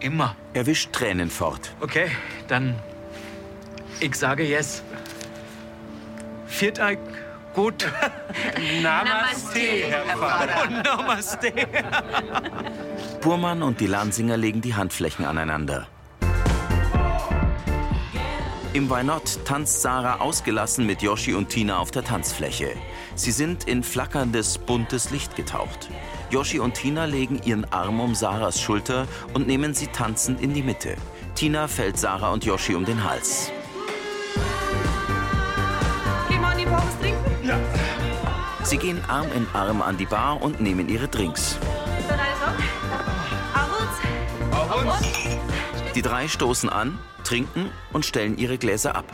Immer. 0.02 0.36
Er 0.52 0.66
wischt 0.66 0.92
Tränen 0.92 1.30
fort. 1.30 1.74
Okay, 1.80 2.12
dann 2.50 2.76
ich 4.00 4.16
sage 4.16 4.44
jetzt. 4.44 4.84
Viert 6.48 6.80
euch 6.80 6.98
gut. 7.54 7.86
Namaste, 8.82 9.60
Herr 9.60 10.18
Pfarrer. 10.18 10.64
Und 10.64 10.84
Namaste. 10.84 11.54
Burmann 13.22 13.62
und 13.64 13.80
die 13.80 13.88
Lansinger 13.88 14.38
legen 14.38 14.62
die 14.62 14.76
Handflächen 14.76 15.26
aneinander. 15.26 15.88
Im 18.72 18.88
Why 18.90 19.04
Not 19.04 19.46
tanzt 19.46 19.82
Sarah 19.82 20.20
ausgelassen 20.20 20.86
mit 20.86 21.02
Yoshi 21.02 21.34
und 21.34 21.50
Tina 21.50 21.80
auf 21.80 21.90
der 21.90 22.04
Tanzfläche. 22.04 22.70
Sie 23.16 23.32
sind 23.32 23.68
in 23.68 23.84
flackerndes, 23.84 24.60
buntes 24.60 25.10
Licht 25.10 25.36
getaucht. 25.36 25.90
Yoshi 26.30 26.60
und 26.60 26.76
Tina 26.76 27.06
legen 27.06 27.42
ihren 27.44 27.66
Arm 27.74 28.00
um 28.00 28.14
Sarahs 28.14 28.62
Schulter 28.62 29.08
und 29.34 29.48
nehmen 29.48 29.74
sie 29.74 29.88
tanzend 29.88 30.40
in 30.40 30.54
die 30.54 30.62
Mitte. 30.62 30.96
Tina 31.34 31.68
fällt 31.68 31.98
Sarah 31.98 32.32
und 32.32 32.46
Yoshi 32.46 32.76
um 32.76 32.86
den 32.86 33.04
Hals. 33.04 33.52
Sie 38.70 38.78
gehen 38.78 39.04
Arm 39.08 39.26
in 39.36 39.48
Arm 39.54 39.82
an 39.82 39.98
die 39.98 40.06
Bar 40.06 40.40
und 40.44 40.62
nehmen 40.62 40.90
ihre 40.90 41.08
Drinks. 41.08 41.58
Dann 42.08 42.20
alles 42.20 42.40
auf. 42.46 42.54
Auf 43.56 44.84
uns. 44.86 44.96
Auf 44.96 45.02
uns. 45.02 45.94
Die 45.96 46.04
drei 46.04 46.28
stoßen 46.28 46.70
an, 46.70 47.00
trinken 47.24 47.72
und 47.94 48.06
stellen 48.06 48.38
ihre 48.38 48.60
Gläser 48.60 48.96
ab. 48.96 49.06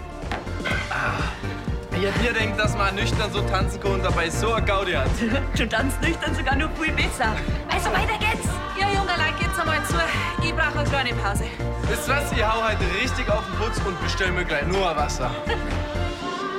Ja, 1.94 2.10
ihr 2.22 2.34
denkt, 2.34 2.60
dass 2.60 2.76
man 2.76 2.96
nüchtern 2.96 3.32
so 3.32 3.40
tanzen 3.44 3.80
kann 3.80 3.94
und 3.94 4.04
dabei 4.04 4.30
so 4.30 4.52
eine 4.52 4.66
Gaudi 4.66 4.92
hat. 4.92 5.08
Du 5.58 5.66
tanzt 5.70 6.02
nüchtern 6.02 6.36
sogar 6.36 6.58
noch 6.58 6.70
viel 6.78 6.92
besser. 6.92 7.34
Also 7.72 7.88
weiter 7.92 8.20
geht's. 8.20 8.50
Ja, 8.78 8.88
Junge, 8.88 9.08
Leute, 9.08 9.40
geht's 9.40 9.58
einmal 9.58 9.82
zu. 9.86 9.96
Ich 10.44 10.54
brauche 10.54 10.80
eine 10.80 10.90
kleine 10.90 11.14
Pause. 11.14 11.46
Wisst 11.88 12.10
ihr 12.10 12.14
was? 12.14 12.30
Ich 12.34 12.46
hau 12.46 12.62
heute 12.62 12.84
richtig 13.02 13.30
auf 13.30 13.46
den 13.46 13.56
Putz 13.58 13.80
und 13.88 14.02
bestell 14.04 14.34
mir 14.34 14.44
gleich 14.44 14.68
nur 14.68 14.90
ein 14.90 14.98
Wasser. 14.98 15.32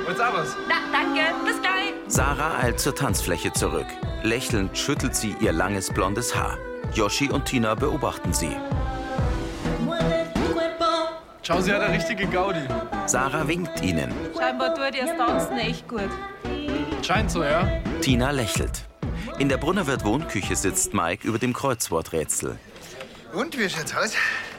Wollt's 0.05 0.19
auch 0.19 0.33
was? 0.33 0.57
Na, 0.67 0.77
danke. 0.91 1.21
Bis 1.45 1.61
gleich. 1.61 1.76
Sarah 2.09 2.57
eilt 2.59 2.79
zur 2.79 2.95
Tanzfläche 2.95 3.51
zurück. 3.51 3.85
Lächelnd 4.23 4.77
schüttelt 4.77 5.13
sie 5.15 5.35
ihr 5.41 5.51
langes 5.51 5.91
blondes 5.91 6.33
Haar. 6.33 6.57
Yoshi 6.93 7.29
und 7.29 7.45
Tina 7.45 7.75
beobachten 7.75 8.33
sie. 8.33 8.55
Schau, 11.43 11.61
sie 11.61 11.71
hat 11.71 11.81
eine 11.81 11.93
richtige 11.93 12.27
Gaudi. 12.27 12.61
Sarah 13.05 13.47
winkt 13.47 13.81
ihnen. 13.81 14.13
Scheinbar 14.37 14.73
tut 14.73 14.95
ihr 14.95 15.05
das 15.05 15.17
Tanzen 15.17 15.57
echt 15.59 15.87
gut. 15.87 16.09
Scheint 17.05 17.29
so, 17.29 17.43
ja. 17.43 17.67
Tina 18.01 18.31
lächelt. 18.31 18.83
In 19.37 19.49
der 19.49 19.57
Brunnerwirt 19.57 20.03
Wohnküche 20.03 20.55
sitzt 20.55 20.93
Mike 20.93 21.27
über 21.27 21.39
dem 21.39 21.53
Kreuzworträtsel. 21.53 22.57
Und, 23.33 23.57
wie 23.57 23.69
schaut's 23.69 23.95
aus? 23.95 24.13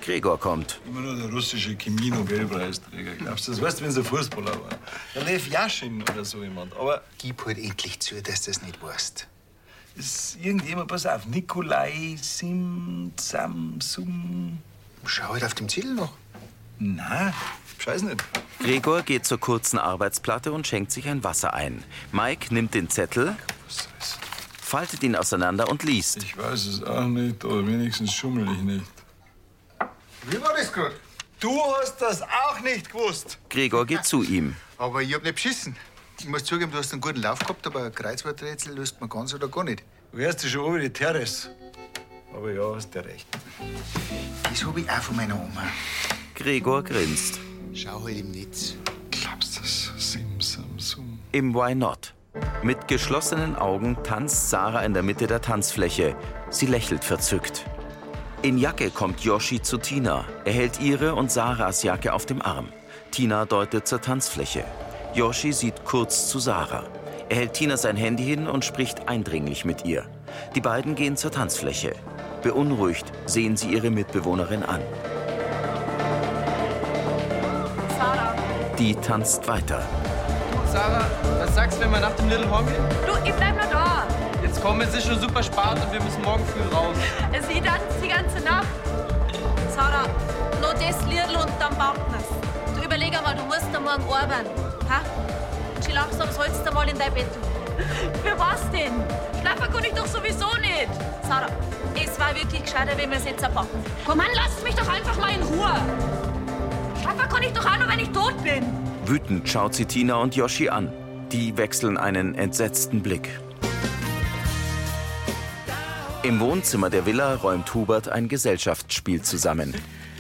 Gregor 0.08 0.40
kommt. 0.40 0.80
Immer 0.86 1.00
nur 1.02 1.16
der 1.16 1.30
russische 1.30 1.76
Chemie-Nobelpreisträger. 1.76 3.16
Glaubst 3.16 3.46
du, 3.46 3.52
das 3.52 3.60
weißt 3.60 3.78
du, 3.78 3.82
wenn 3.84 3.90
es 3.90 3.98
ein 3.98 4.04
Fußballer 4.04 4.52
war? 4.52 4.70
Der 5.14 5.22
Lev 5.24 5.46
Yashin 5.48 6.00
oder 6.00 6.24
so 6.24 6.42
jemand. 6.42 6.74
Aber 6.76 7.02
Gib 7.18 7.44
halt 7.44 7.58
endlich 7.58 8.00
zu, 8.00 8.22
dass 8.22 8.40
du 8.40 8.50
das 8.50 8.62
nicht 8.62 8.82
weißt. 8.82 9.28
ist 9.96 10.38
irgendjemand, 10.42 10.88
pass 10.88 11.04
auf, 11.04 11.26
Nikolai 11.26 12.16
Sim 12.22 13.12
Samsum. 13.20 14.56
Schau 15.04 15.34
halt 15.34 15.44
auf 15.44 15.52
dem 15.52 15.68
Zettel 15.68 15.92
noch. 15.92 16.14
Na, 16.78 17.34
scheiß 17.78 18.00
nicht. 18.04 18.24
Gregor 18.60 19.02
geht 19.02 19.26
zur 19.26 19.38
kurzen 19.38 19.78
Arbeitsplatte 19.78 20.52
und 20.52 20.66
schenkt 20.66 20.90
sich 20.90 21.06
ein 21.06 21.22
Wasser 21.22 21.52
ein. 21.52 21.84
Mike 22.12 22.54
nimmt 22.54 22.72
den 22.72 22.88
Zettel, 22.88 23.36
faltet 24.58 25.02
ihn 25.02 25.16
auseinander 25.16 25.68
und 25.68 25.82
liest. 25.82 26.22
Ich 26.22 26.38
weiß 26.38 26.64
es 26.64 26.82
auch 26.82 27.04
nicht, 27.04 27.44
oder 27.44 27.66
wenigstens 27.66 28.14
schummel 28.14 28.50
ich 28.50 28.62
nicht. 28.62 28.84
Wie 30.30 30.40
war 30.42 30.54
das 30.54 30.70
gerade? 30.70 30.94
Du 31.40 31.58
hast 31.76 31.98
das 32.02 32.20
auch 32.20 32.60
nicht 32.60 32.90
gewusst. 32.90 33.38
Gregor 33.48 33.86
geht 33.86 34.04
zu 34.04 34.22
ihm. 34.22 34.54
Aber 34.76 35.00
ich 35.00 35.14
hab 35.14 35.22
nicht 35.22 35.36
beschissen. 35.36 35.74
Ich 36.20 36.26
muss 36.26 36.44
zugeben, 36.44 36.70
du 36.70 36.78
hast 36.78 36.92
einen 36.92 37.00
guten 37.00 37.22
Lauf 37.22 37.38
gehabt, 37.38 37.66
aber 37.66 37.84
ein 37.84 37.94
Kreuzworträtsel 37.94 38.74
löst 38.74 39.00
man 39.00 39.08
ganz 39.08 39.32
oder 39.32 39.48
gar 39.48 39.64
nicht. 39.64 39.82
Du 40.12 40.18
hörst 40.18 40.42
dich 40.42 40.50
schon 40.50 40.66
über 40.66 40.80
die 40.80 40.90
Terrace. 40.90 41.48
Aber 42.34 42.52
ja, 42.52 42.74
hast 42.74 42.94
du 42.94 43.04
recht. 43.04 43.26
Das 44.42 44.64
hab 44.64 44.76
ich 44.76 44.90
auch 44.90 45.02
von 45.02 45.16
meiner 45.16 45.34
Oma. 45.34 45.62
Gregor 46.34 46.82
grinst. 46.82 47.40
Schau 47.72 48.02
halt 48.04 48.18
im 48.18 48.30
Netz. 48.32 48.74
Glaubst 49.10 49.56
du 49.56 49.60
das? 49.60 49.92
Sim 49.96 50.40
Samsum. 50.40 51.20
Im 51.32 51.54
Why 51.54 51.74
Not? 51.74 52.12
Mit 52.62 52.86
geschlossenen 52.86 53.56
Augen 53.56 53.96
tanzt 54.02 54.50
Sarah 54.50 54.82
in 54.82 54.92
der 54.92 55.02
Mitte 55.02 55.26
der 55.26 55.40
Tanzfläche. 55.40 56.14
Sie 56.50 56.66
lächelt 56.66 57.04
verzückt. 57.04 57.64
In 58.40 58.57
Jacke 58.57 58.90
kommt 58.90 59.22
Yoshi 59.22 59.61
zu 59.61 59.79
Tina. 59.79 60.24
Er 60.44 60.53
hält 60.53 60.81
ihre 60.81 61.16
und 61.16 61.33
Sarahs 61.33 61.83
Jacke 61.83 62.12
auf 62.12 62.24
dem 62.24 62.40
Arm. 62.40 62.68
Tina 63.11 63.44
deutet 63.44 63.88
zur 63.88 64.01
Tanzfläche. 64.01 64.62
Yoshi 65.12 65.53
sieht 65.53 65.85
kurz 65.85 66.29
zu 66.29 66.38
Sarah. 66.38 66.85
Er 67.29 67.37
hält 67.37 67.55
Tina 67.55 67.77
sein 67.77 67.96
Handy 67.96 68.22
hin 68.22 68.46
und 68.46 68.64
spricht 68.64 69.09
eindringlich 69.09 69.64
mit 69.64 69.85
ihr. 69.85 70.05
Die 70.55 70.61
beiden 70.61 70.94
gehen 70.94 71.16
zur 71.16 71.33
Tanzfläche. 71.33 71.96
Beunruhigt 72.44 73.07
sehen 73.27 73.57
sie 73.57 73.70
ihre 73.70 73.90
Mitbewohnerin 73.90 74.62
an. 74.62 74.83
Sarah. 77.98 78.37
Die 78.79 78.94
tanzt 78.94 79.48
weiter. 79.48 79.83
Sarah, 80.70 81.07
was 81.40 81.55
sagst 81.57 81.79
du, 81.79 81.83
wenn 81.83 81.90
wir 81.90 82.01
nach 82.01 82.14
dem 82.14 82.29
Little 82.29 82.48
Horn 82.48 82.66
gehen? 82.66 82.85
Du, 83.05 83.29
ich 83.29 83.35
bleib 83.35 83.57
noch 83.57 83.68
da. 83.68 83.88
Jetzt 84.58 84.66
kommen, 84.66 84.80
es 84.80 84.92
ist 84.92 85.06
schon 85.06 85.20
super 85.20 85.40
spät 85.40 85.78
und 85.84 85.92
wir 85.92 86.02
müssen 86.02 86.20
morgen 86.22 86.44
früh 86.46 86.74
raus. 86.74 86.96
Sie 87.48 87.60
tanzt 87.60 88.02
die 88.02 88.08
ganze 88.08 88.40
Nacht. 88.40 88.66
Sarah, 89.72 90.08
noch 90.60 90.72
das 90.72 91.00
Liedl 91.06 91.36
und 91.36 91.52
dann 91.60 91.78
backen 91.78 92.02
wir's. 92.10 92.76
Du 92.76 92.84
überleg 92.84 93.16
einmal, 93.16 93.36
du 93.36 93.44
musst 93.44 93.68
da 93.72 93.78
morgen 93.78 94.02
arbeiten. 94.02 94.50
Ha? 94.90 95.00
Und 95.76 95.84
schon 95.84 95.94
langsam 95.94 96.28
sollst 96.32 96.66
du 96.66 96.74
mal 96.74 96.88
in 96.88 96.98
dein 96.98 97.14
Bett. 97.14 97.28
Für 98.24 98.36
was 98.36 98.68
denn? 98.72 98.94
Schlafen 99.40 99.72
kann 99.72 99.84
ich 99.84 99.94
doch 99.94 100.06
sowieso 100.06 100.48
nicht. 100.56 100.90
Sarah, 101.22 101.46
es 101.94 102.18
war 102.18 102.34
wirklich 102.34 102.64
gescheiter, 102.64 102.98
wenn 102.98 103.10
wir 103.10 103.18
es 103.18 103.26
jetzt 103.26 103.44
abpacken. 103.44 103.78
Komm 104.04 104.18
an, 104.18 104.26
lasst 104.34 104.64
mich 104.64 104.74
doch 104.74 104.88
einfach 104.88 105.16
mal 105.20 105.30
in 105.34 105.42
Ruhe. 105.44 105.72
Schlafen 107.00 107.28
kann 107.28 107.42
ich 107.44 107.52
doch 107.52 107.64
auch 107.64 107.78
nur, 107.78 107.88
wenn 107.88 108.00
ich 108.00 108.10
tot 108.10 108.34
bin. 108.42 108.64
Wütend 109.06 109.48
schaut 109.48 109.76
sie 109.76 109.84
Tina 109.84 110.16
und 110.16 110.34
Yoshi 110.34 110.68
an. 110.68 110.92
Die 111.30 111.56
wechseln 111.56 111.96
einen 111.96 112.34
entsetzten 112.34 113.04
Blick. 113.04 113.38
Im 116.28 116.40
Wohnzimmer 116.40 116.90
der 116.90 117.06
Villa 117.06 117.36
räumt 117.36 117.72
Hubert 117.72 118.10
ein 118.10 118.28
Gesellschaftsspiel 118.28 119.22
zusammen. 119.22 119.74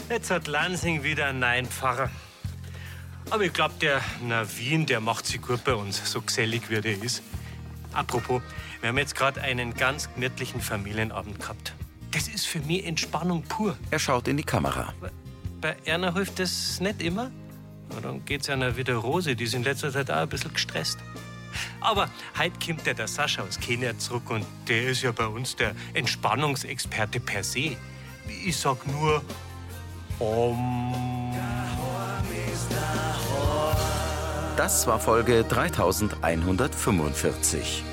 Jetzt 0.08 0.30
hat 0.30 0.46
Lansing 0.46 1.02
wieder 1.02 1.26
einen 1.26 1.40
neuen 1.40 1.66
Pfarrer. 1.66 2.08
Aber 3.28 3.42
ich 3.42 3.52
glaube, 3.52 3.74
der 3.82 4.00
Navin, 4.26 4.86
der 4.86 5.00
macht 5.00 5.26
sich 5.26 5.42
gut 5.42 5.62
bei 5.64 5.74
uns, 5.74 6.00
so 6.10 6.22
gesellig 6.22 6.70
wie 6.70 6.80
der 6.80 7.02
ist. 7.02 7.22
Apropos, 7.92 8.40
wir 8.80 8.88
haben 8.88 8.96
jetzt 8.96 9.16
gerade 9.16 9.42
einen 9.42 9.74
ganz 9.74 10.08
gemütlichen 10.14 10.62
Familienabend 10.62 11.40
gehabt. 11.40 11.74
Das 12.12 12.26
ist 12.26 12.46
für 12.46 12.60
mich 12.60 12.86
Entspannung 12.86 13.42
pur. 13.42 13.76
Er 13.90 13.98
schaut 13.98 14.28
in 14.28 14.38
die 14.38 14.44
Kamera. 14.44 14.94
Bei 15.60 15.76
Erna 15.84 16.14
hilft 16.14 16.38
das 16.38 16.80
nicht 16.80 17.02
immer. 17.02 17.30
Na, 17.90 18.00
dann 18.00 18.24
geht's 18.24 18.48
einer 18.48 18.78
wie 18.78 18.84
der 18.84 18.96
Rose, 18.96 19.36
die 19.36 19.44
ist 19.44 19.52
in 19.52 19.62
letzter 19.62 19.92
Zeit 19.92 20.10
auch 20.10 20.22
ein 20.22 20.28
bisschen 20.30 20.54
gestresst. 20.54 21.00
Aber 21.80 22.08
heute 22.38 22.58
kommt 22.64 22.86
ja 22.86 22.94
der 22.94 23.08
Sascha 23.08 23.42
aus 23.42 23.58
Kenia 23.58 23.96
zurück 23.98 24.30
und 24.30 24.46
der 24.66 24.88
ist 24.88 25.02
ja 25.02 25.12
bei 25.12 25.26
uns 25.26 25.56
der 25.56 25.74
Entspannungsexperte 25.94 27.20
per 27.20 27.44
se. 27.44 27.76
Ich 28.44 28.56
sag 28.56 28.86
nur, 28.86 29.22
Om. 30.18 31.08
Das 34.58 34.86
war 34.88 34.98
Folge 34.98 35.44
3145. 35.44 37.84